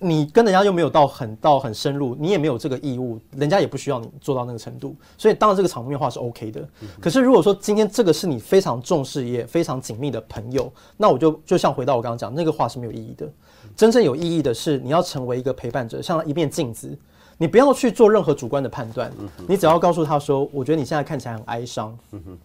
[0.00, 6.68] 你跟人家又没有到很到很深入，你也没有这个义务，人家也不需要你做到那个程度，所以当然这个场面话是 OK 的。
[7.00, 13.28] 可是如果说今天这个是你非常重视也非常紧密的朋友，那我就就像回到我刚刚讲那个话是没有意义的。
[13.76, 16.98] 真正有意义的是你要成为一个陪伴者，像一面镜子。
[17.38, 19.12] 你不要去做任何主观的判断，
[19.46, 21.96] 你只要告诉他说：“我觉得你现在看起来很哀伤，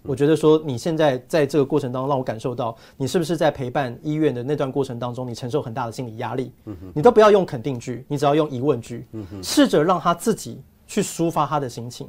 [0.04, 6.52] 我觉得说你现在在这个过程当中让我感受到你是不是在陪伴医院的那段过程当中，你承受很大的心理压力。”
[6.94, 9.08] 你都不要用肯定句，你只要用疑问句，
[9.42, 10.62] 试着让他自己。
[10.92, 12.06] 去抒发他的心情，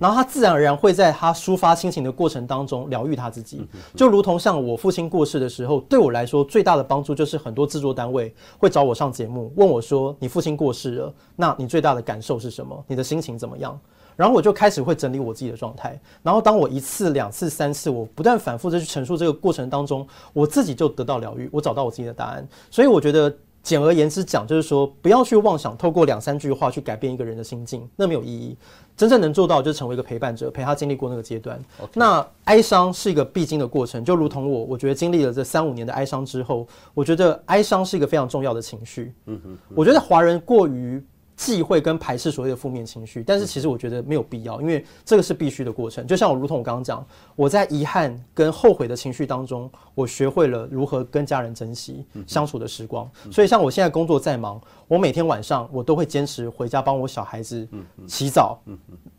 [0.00, 3.64] 然后他自然而然会在他抒发心情的过程当中疗愈他自己，
[3.94, 12.84] 就如同像我父亲过世的时候，对我来说最大的帮助就是很多制作单位会找我上节目，问我说：“你父亲过世了，那你最大的感受是什么？
[12.88, 13.78] 你的心情怎么样？”
[14.16, 23.32] 然后我就开始会整理我自己的状态，然后当我一次、两次、三次，我不断反复的去陈述这个过程当中，我自己就得到疗愈，我找到我自己的答案，所以我觉得。
[23.64, 28.56] 简而言之讲，就是说不要去妄想透过两三句话去改变一个人的心境，那没有意义。
[28.96, 31.58] 真正能做到就是成为一个陪伴者，陪他经历过那个阶段。
[31.94, 39.12] 那哀伤是一个必经的过程，就如同我，我觉得经历了这三五年的哀伤之后，我觉得哀伤是一个非常重要的情绪。
[39.26, 41.02] 嗯哼，我觉得华人过于。
[41.36, 46.06] 忌讳跟排斥所谓的负面情绪，但是其实我觉得没有必要，因为这个是必须的过程。
[46.06, 47.04] 就像我，如同我刚刚讲，
[47.34, 53.10] 我在遗憾跟后悔的情绪当中，我学会了如何跟家人珍惜相处的时光。
[53.32, 57.66] 所以，像我现在工作再忙，我每天晚上我都会坚持回家帮我小孩子
[58.06, 58.60] 洗澡、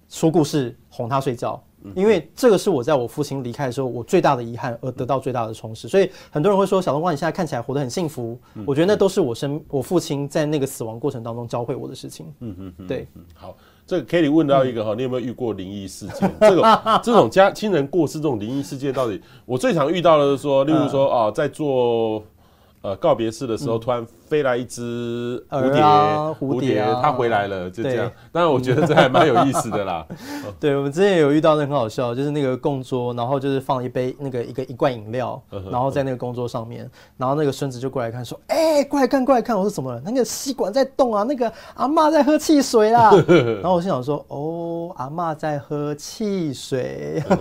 [0.07, 1.61] 说故事、哄他睡觉。
[1.96, 12.26] 因为这个是我在我父亲离开的时候，我最大的遗憾而得到最大的充实，所以很多人会说，小冬瓜你现在看起来活得很幸福，我觉得那都是我生我父亲在那个死亡过程当中教会我的事情。
[12.40, 13.08] 嗯嗯嗯，对。
[13.34, 13.56] 好，
[13.86, 16.32] 这个 Kelly 问到一个哈，你有没有遇过灵异事件？
[16.40, 22.24] 这个 这种家亲人过世这种灵异事件，到底我最常遇到的是说，例如说啊，在做。
[22.86, 25.82] 呃，告别式的时候，突然飞来一只蝴蝶，
[26.40, 28.12] 蝴蝶，它回来了，就这样。
[28.32, 30.06] 当然，我觉得这还蛮有意思的啦。
[30.60, 40.00] 对，我们之前有遇到那很好笑，就是那个供桌，然后就是放一杯那个一个一罐饮料，然后在那个供桌上面，然后那个孙子就过来看，说：“哎，过来看，过来看，我说怎么了？
[40.06, 43.12] 那个吸管在动啊，那个阿嬷在喝汽水啦。
[43.28, 47.24] ”然后我心想说：“哦，阿嬷在喝汽水，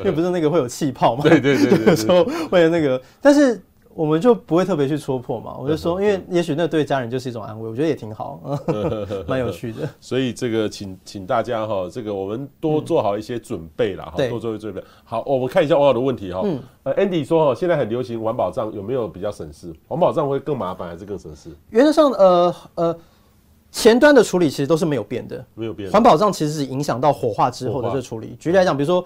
[0.00, 1.22] 因为不是那个会有气泡嘛？
[1.22, 3.58] 对对对对，有时候会有那个，但是。”
[3.92, 8.40] 我们就不会特别去戳破嘛，我就说，因为也许那对家人就是一种安慰，我觉得也挺好，
[9.26, 9.88] 蛮有趣的。
[10.00, 14.82] 所以这个请请大家哈，这个我们多做好一些准备啦，哈、嗯，多做一些准备。
[15.04, 16.40] 好，我们看一下网友的问题哈。
[16.44, 16.60] 嗯。
[16.84, 19.74] 呃，Andy 说哈，现在很流行环保葬，有没有比较省事？
[19.88, 21.50] 环保葬会更麻烦还是更省事？
[21.70, 22.98] 原则上，呃呃，
[23.72, 25.90] 前端的处理其实都是没有变的，没有变。
[25.90, 28.36] 环保葬其实是影响到火化之后的这个处理。
[28.38, 29.04] 举例来讲，比如说。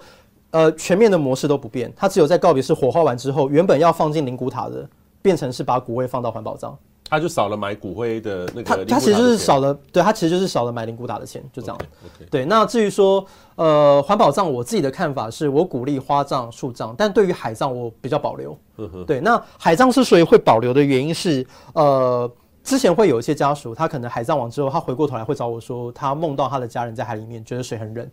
[0.55, 4.87] 呃，全面的模式都不变，它只有在告别式火化完之后，原本要放进灵骨塔的，
[5.21, 6.73] 变成是把骨灰放到环保葬，
[7.09, 8.63] 他就少了买骨灰的那个。
[8.63, 11.77] 他他其实就是少了，对，他其实就是少了买灵骨塔的钱，就这样。
[11.77, 12.29] Okay, okay.
[12.31, 13.25] 对，那至于说
[13.55, 18.57] 呃环保葬，我自己的看法是我鼓励花葬、树葬，但对于海葬我比较保留。
[18.77, 22.31] 呵呵对，那海葬之所以会保留的原因是，呃，
[22.63, 28.09] 之前会有一些家属，他可能海葬完之后，他回过头来会找我说，他梦到他的家人在海里面，觉得水很冷。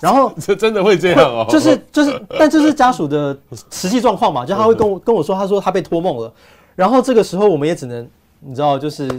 [0.00, 3.36] 然后 这真的会这样哦，就是就是，但这是家属的
[3.70, 6.32] 实际状况嘛，就他会跟我跟我说，他说他被托梦了，
[6.74, 8.08] 然后这个时候我们也只能
[8.40, 9.10] 你知道，就是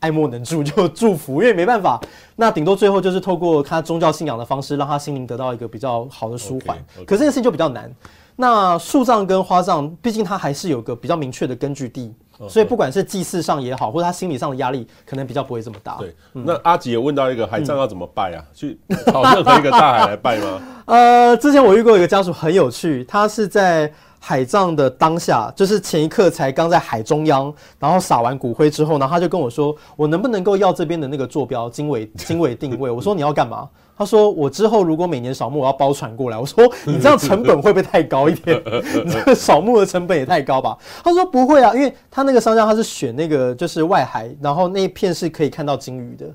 [0.00, 2.00] 爱莫能助，就祝福，因为没办法，
[2.36, 6.76] 那顶多最后就是透过他宗教信仰的方式，让他心灵得到一个比较好的舒缓。
[6.76, 7.04] Okay, okay.
[7.04, 7.88] 可是这件事情就比较难。
[8.34, 12.12] 那树葬跟花葬，毕竟它还是有个比较明确的根据地。
[12.48, 15.96] 所以不管是祭祀上也好，或者他心理上的压力，可能比较不会这么大。
[15.98, 18.44] 对，那阿吉也问到一个海葬要怎么拜啊？
[18.54, 20.60] 去找任何一个大海来拜吗？
[20.86, 23.92] 呃，之前我遇过一个家属很有趣，他是在。
[24.24, 33.68] 海葬的当下，就是前一刻才刚在海中央，然后撒完骨灰之后，然后他就跟我说：“我能不能够要这边的那个坐标经纬经纬定位？”我说：“你要干嘛？”
[34.02, 38.60] 他说：“我之后如果每年扫墓，我要包船过来。”我说：“你这样成本会不会太高一点？
[39.04, 46.26] 你这个扫墓的成本也太高吧？”他说：“不会啊，因为他那个商家他是选那个就是外海，然后那一片是可以看到鲸鱼的。”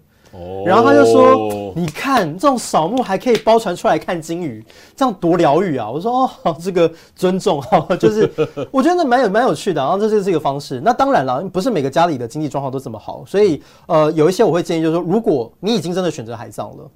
[0.65, 4.63] 然后他就说：“你看这种扫墓还可以包船出来看鲸鱼，
[4.95, 8.29] 这样多疗愈啊！”我说：“哦，这个尊重哈，就是
[8.69, 9.81] 我觉得那蛮有蛮有趣的。
[9.81, 10.79] 然后这就是一个方式。
[10.83, 16.91] 那当然了，不是每个家里的经济状况都这么好，所以呃，有一些我会建议，就是说，如果你已经真的选择海葬了，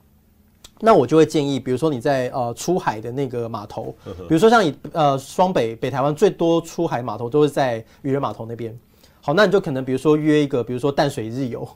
[0.82, 8.78] 那我就会建议，比如说你在呃出海的那个码头，比如说像你呃双北北台湾最多出海码头都是在渔人码头那边。
[9.22, 11.68] 好，那你就可能比如说约一个，比如说淡水日游。”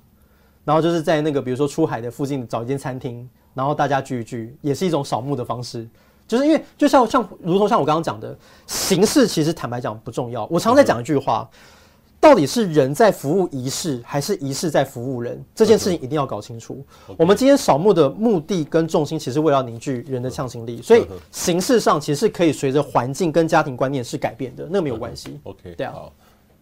[0.66, 5.88] 然后就是在那个，比如说出海的附近找一间餐厅，然后大家聚一聚，也是一种扫墓的方式。
[6.28, 8.36] 就是因为就像像如同像我刚刚讲的
[8.66, 10.44] 形式，其实坦白讲不重要。
[10.50, 11.48] 我常在讲一句话，
[12.20, 15.44] 到底是人在服务仪式，还是仪式在服务人？
[15.54, 16.84] 这件事情一定要搞清楚。
[17.18, 25.40] 我们今天扫墓的目的跟重心，其实为了凝聚人的向心力，所以形式上其实是可以随着环境跟家庭观念是改变的，那没有关系。
[25.44, 26.04] OK，对啊。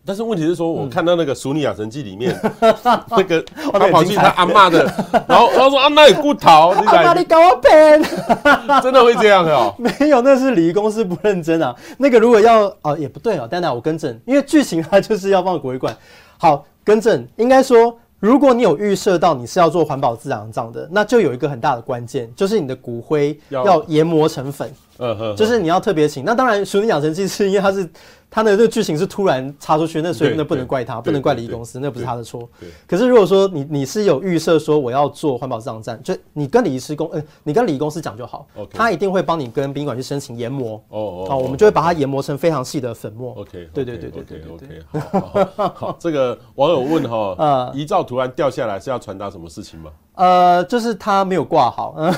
[0.06, 2.38] 但是问题是说，我看到那个《俗女养成记》里面，
[3.10, 4.84] 那个他跑去他阿嬷的，
[5.28, 8.02] 然后他说阿嬷有骨头，阿嬷你搞我骗，
[8.84, 9.74] 真的会这样哦？
[9.80, 11.74] 没有，那是礼仪公司不认真啊。
[11.98, 13.48] 那个如果要哦，也不对哦。
[13.50, 15.96] 丹丹，我更正，因为剧情它就是要放骨灰罐。
[16.38, 24.70] 好，更正，应该说，如果你有预设到你是要做环保自然葬的，那就有一个很大的关键，就是你的骨灰要研磨成粉。
[24.98, 26.24] 嗯哼，就是你要特别请。
[26.26, 27.90] 那当然，《熟女养成记》是因为它是。
[28.36, 32.50] 它的这个剧情是突然插出去，那所以那不能怪他，不能怪礼仪公司，那不是他的错。
[32.88, 40.84] 可是如果说你你是有预设说我要做环保葬站，就你跟礼仪师公，呃，你跟礼仪公司讲就好，他一定会帮你跟宾馆去申请研磨。
[40.90, 43.34] 哦哦，我们就会把它研磨成非常细的粉末。
[43.34, 44.82] OK，对对对对对 OK，
[45.54, 49.92] 好，好，这个网友问哈，呃， 遗照突然掉下来是要传达什么事情吗？
[50.16, 51.96] 呃，就是他没有挂好，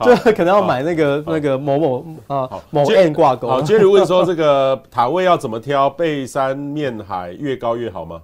[0.00, 3.48] 就可能要买那个那个某某啊某 N 挂钩。
[3.48, 5.90] 好接着问说，这个塔位要怎么挑？
[5.90, 8.20] 背山面海，越高越好吗？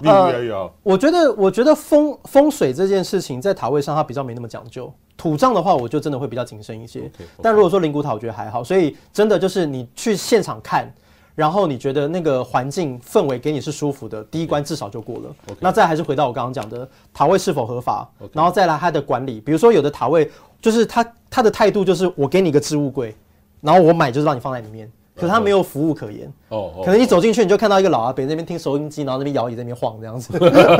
[0.00, 0.72] 越高越好。
[0.82, 4.90] 我觉得，我觉得风风水这件事情在塔位上它比较没那么讲究。
[5.16, 7.10] 土葬的话，我就真的会比较谨慎一些。
[7.42, 8.64] 但如果说灵骨塔，我觉得还好。
[8.64, 10.90] 所以真的就是你去现场看。
[11.36, 15.22] 然后你觉得那个环境氛围给你是舒服的，第一关至少就过了。
[15.46, 15.56] Okay.
[15.60, 18.30] 那再还是回到我刚刚讲的塔位是否合法，Okay.
[18.32, 19.38] 然后再来它的管理。
[19.38, 20.30] 比如说有的塔位
[20.62, 23.14] 就是他他的态度就是我给你个置物柜，
[23.60, 26.32] 然后我买就是让你放在里面，可是他没有服务可言。
[26.48, 30.32] 哦，可能你走进去你就看到一个老阿伯那边听收音机，然后那边摇椅在那边晃这样子。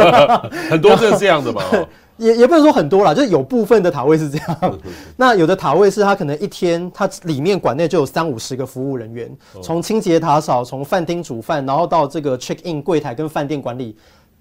[0.70, 1.62] 很多是这样的嘛。
[2.19, 4.79] 也也不能说很多啦，就是有部分的塔位是这样。
[5.17, 9.31] 那有的塔位是它可能一天，它里面馆内就有三五十个服务人员，
[9.62, 13.97] 从清洁打扫，从饭厅煮饭，然后到这个 check in 柜台跟饭店管理，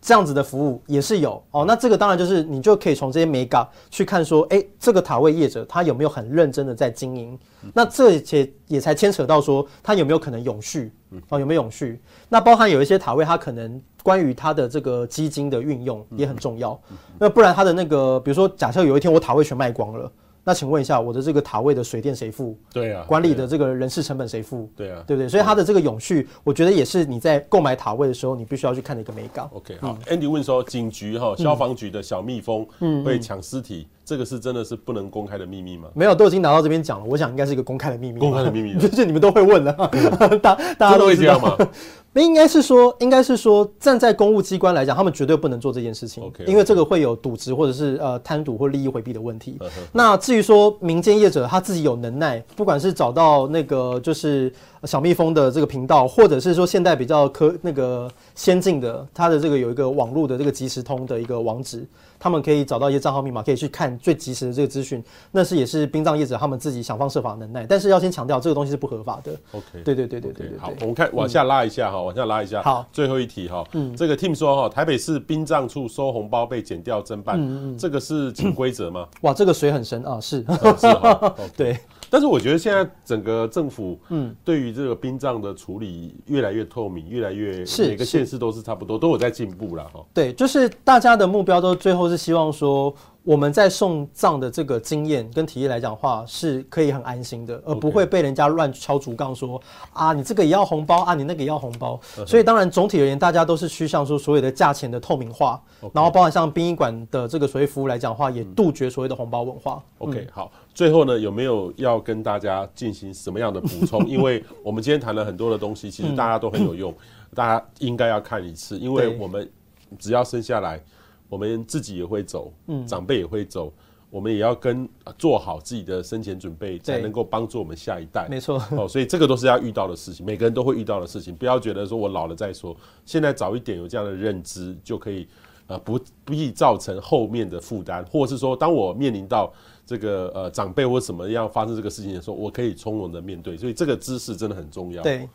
[0.06, 1.66] 这样子的服务也是有哦。
[1.66, 7.38] 那这个当然就是你就可以从这些美感去看说，哎，这个塔位业者他有没有很认真的在经营？
[7.74, 10.91] 那这些也才牵扯到说他有没有可能永续
[11.30, 11.39] 哦？
[11.39, 11.99] 有没有永续？
[12.30, 13.82] 那包含有一些塔位他可能。
[14.06, 16.80] 关于它的这个基金的运用也很重要，
[17.18, 20.12] 那不然它的那个，比如说假设有一天我塔位全卖光了，
[20.48, 22.56] 那请问一下我的这个塔位的水电谁付？
[22.72, 24.70] 对啊，管理的这个人事成本谁付？
[24.76, 25.28] 对啊，对不对？
[25.28, 29.50] 所以它的这个永续，我觉得也是你在购买塔位的时候，你必须要去看的一个美稿。
[29.54, 32.64] OK，好，Andy 问说，警局哈消防局的小蜜蜂
[33.04, 35.89] 会抢尸体，这个是真的是不能公开的秘密吗？
[35.95, 38.20] 没有，都已经拿到这边讲了，我想应该是一个公开的秘密。
[38.20, 39.74] 公开的秘密， 就是你们都会问的，
[40.41, 41.58] 大大家都会这样吗？
[42.14, 46.45] 应该是说，应该是说，站在公务机关来讲，他们绝对不能做这件事情，okay, okay.
[46.45, 49.60] 因为这个会有渎职或者是呃贪渎或利益回避的问题。
[49.91, 54.49] 那至于说民间业者他自己有能耐，不管是找到那个就是
[54.84, 61.86] 小蜜蜂的这个频道，或者是说现代比较科那个先进的，它的这个有一个网络的这个即时通的一个网址。
[62.20, 65.03] 他们可以找到一些账号密码，可以去看最及时的这个资讯。
[65.32, 69.32] 那是也是殡葬业者他们自己想方设法的能耐，但是要先强调这个东西是不合法的。
[69.51, 70.57] OK，对对对对对，对。
[70.57, 72.61] 好，我们看往下拉一下哈，往下拉一下。
[72.61, 73.63] 好，最后一题哈。
[73.74, 73.95] 嗯。
[73.95, 79.07] 这个 Tim 说哈，台北市殡葬处收红包被剪掉侦办，嗯嗯，这个是潜规则吗？
[79.22, 80.43] 哇，这个水很深啊，是。
[80.78, 81.36] 是哈。
[81.55, 81.78] 对。
[82.16, 89.99] 但是我觉得现在整个政府，嗯，对于这个殡葬的处理越来越透明，越来越是每个县市都是差不多，都有在进步了哈。
[90.13, 99.61] 对，就是大家的目标都最后是希望说，我们在送葬的这个经验跟体验来讲的话，是可以很安心的，而不会被人家乱敲竹杠说
[99.91, 101.99] 啊，你这个也要红包啊，你那个也要红包。
[102.26, 105.61] 所以当然总体而言，大家都是趋向说所有的价钱的透明化，
[105.91, 109.84] 然后包含像殡仪馆的这个所谓服务来讲的话，也杜绝所谓的红包文化。
[109.97, 114.00] OK，好，最后呢，有没有要跟大家进行什么样的补充？
[114.08, 116.94] 因为我们今天谈了很多的东西，其实大家都很有用，
[117.34, 119.50] 大家应该要看一次，因为我们
[119.98, 120.80] 只要生下来。
[121.28, 123.74] 我们自己也会走，嗯，长辈也会走，
[124.12, 128.28] 我们也要跟做好自己的生前准备，才能够帮助我们下一代。
[128.30, 131.36] 没错，哦，所以这个都是要遇到的事情，每个人都会遇到的事情。
[131.36, 135.28] 不要觉得说我老了再说，现在早一点有这样的认知，就可以
[135.66, 139.52] 呃不不易造成后面的负担，或者是说，当我面临到
[139.86, 143.56] 这个呃长辈或什么要发生这个事情的时候，我可以从容的面对。
[143.56, 145.04] 所以这个知识真的很重要。
[145.04, 145.30] 对。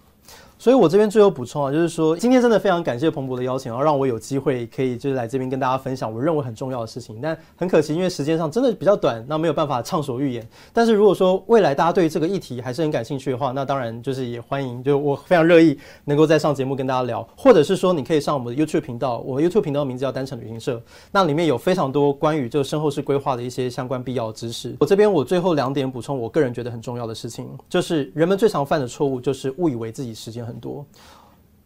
[0.60, 7.18] 所以，我这边最后补充啊，就是说，今天真的非常感谢彭博的邀请，然后让我有机会可以就是来这边跟大家分享我认为很重要的事情。
[7.18, 10.46] 但很可惜，因为时间上真的比较短，那没有办法畅所欲言。
[10.70, 20.78] 但是如果说未来大家对这个议题还是很感兴趣的话，那当然就是也欢迎，就我非常乐意能够再上节目跟大家聊，或者是说你可以上我们的 YouTube 频道，我 YouTube 频道名字叫单程旅行社，
[21.10, 24.76] 那里面有非常多关于这个身后事规划的一些相关必要知识。
[24.78, 30.84] 我这边我最后两点补充，我个人觉得很重要的事情，就是人们最常犯的错误就是误以为自己时间很多。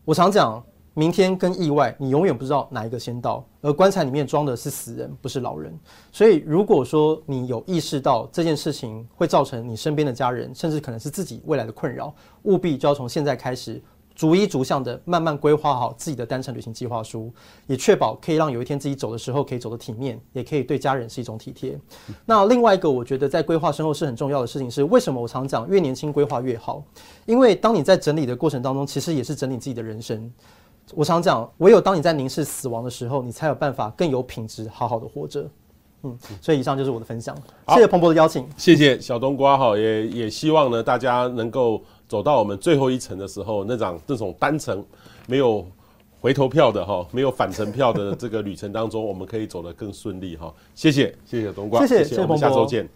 [0.05, 0.63] 我常讲，
[0.93, 5.77] 明天跟意外，你永远不知道哪一个先到，而棺材里面装的是死人，不是老人。
[6.13, 13.83] 所以，如果说你有意识到这件事情会造成你身边的家人，甚至可能是自己未来的困扰，务必就要从现在开始。
[14.15, 17.33] 逐一逐项的慢慢规划好自己的单程旅行计划书，
[17.67, 21.77] 也确保可以让有一天自己走的时候可以走得体面，也可以对家人是一种体贴。
[22.25, 26.81] 那另外一个我觉得在规划身后是很重要的事情是，为什么我常讲越年轻规划越好？
[27.27, 30.33] 因为当你在整理的过程当中，其实也是整理自己的人生。
[30.95, 35.45] 我常讲，唯有当你在凝视死亡的时候，你才有办法更有品质好好的活着。
[36.05, 37.37] 嗯，所以以上就是我的分享。
[37.69, 41.83] 谢谢彭博的邀请，谢谢小冬瓜哈，也也希望呢大家能够。
[42.09, 44.85] 走到我们最后一程的时候，那种这种单程
[45.27, 45.67] 没有
[46.21, 50.53] 回头票的哈，没有返程票的这个旅程当中，我们可以走得更顺利哈。
[50.75, 52.89] 谢谢，谢谢冬瓜，谢谢，谢谢，我们下周见。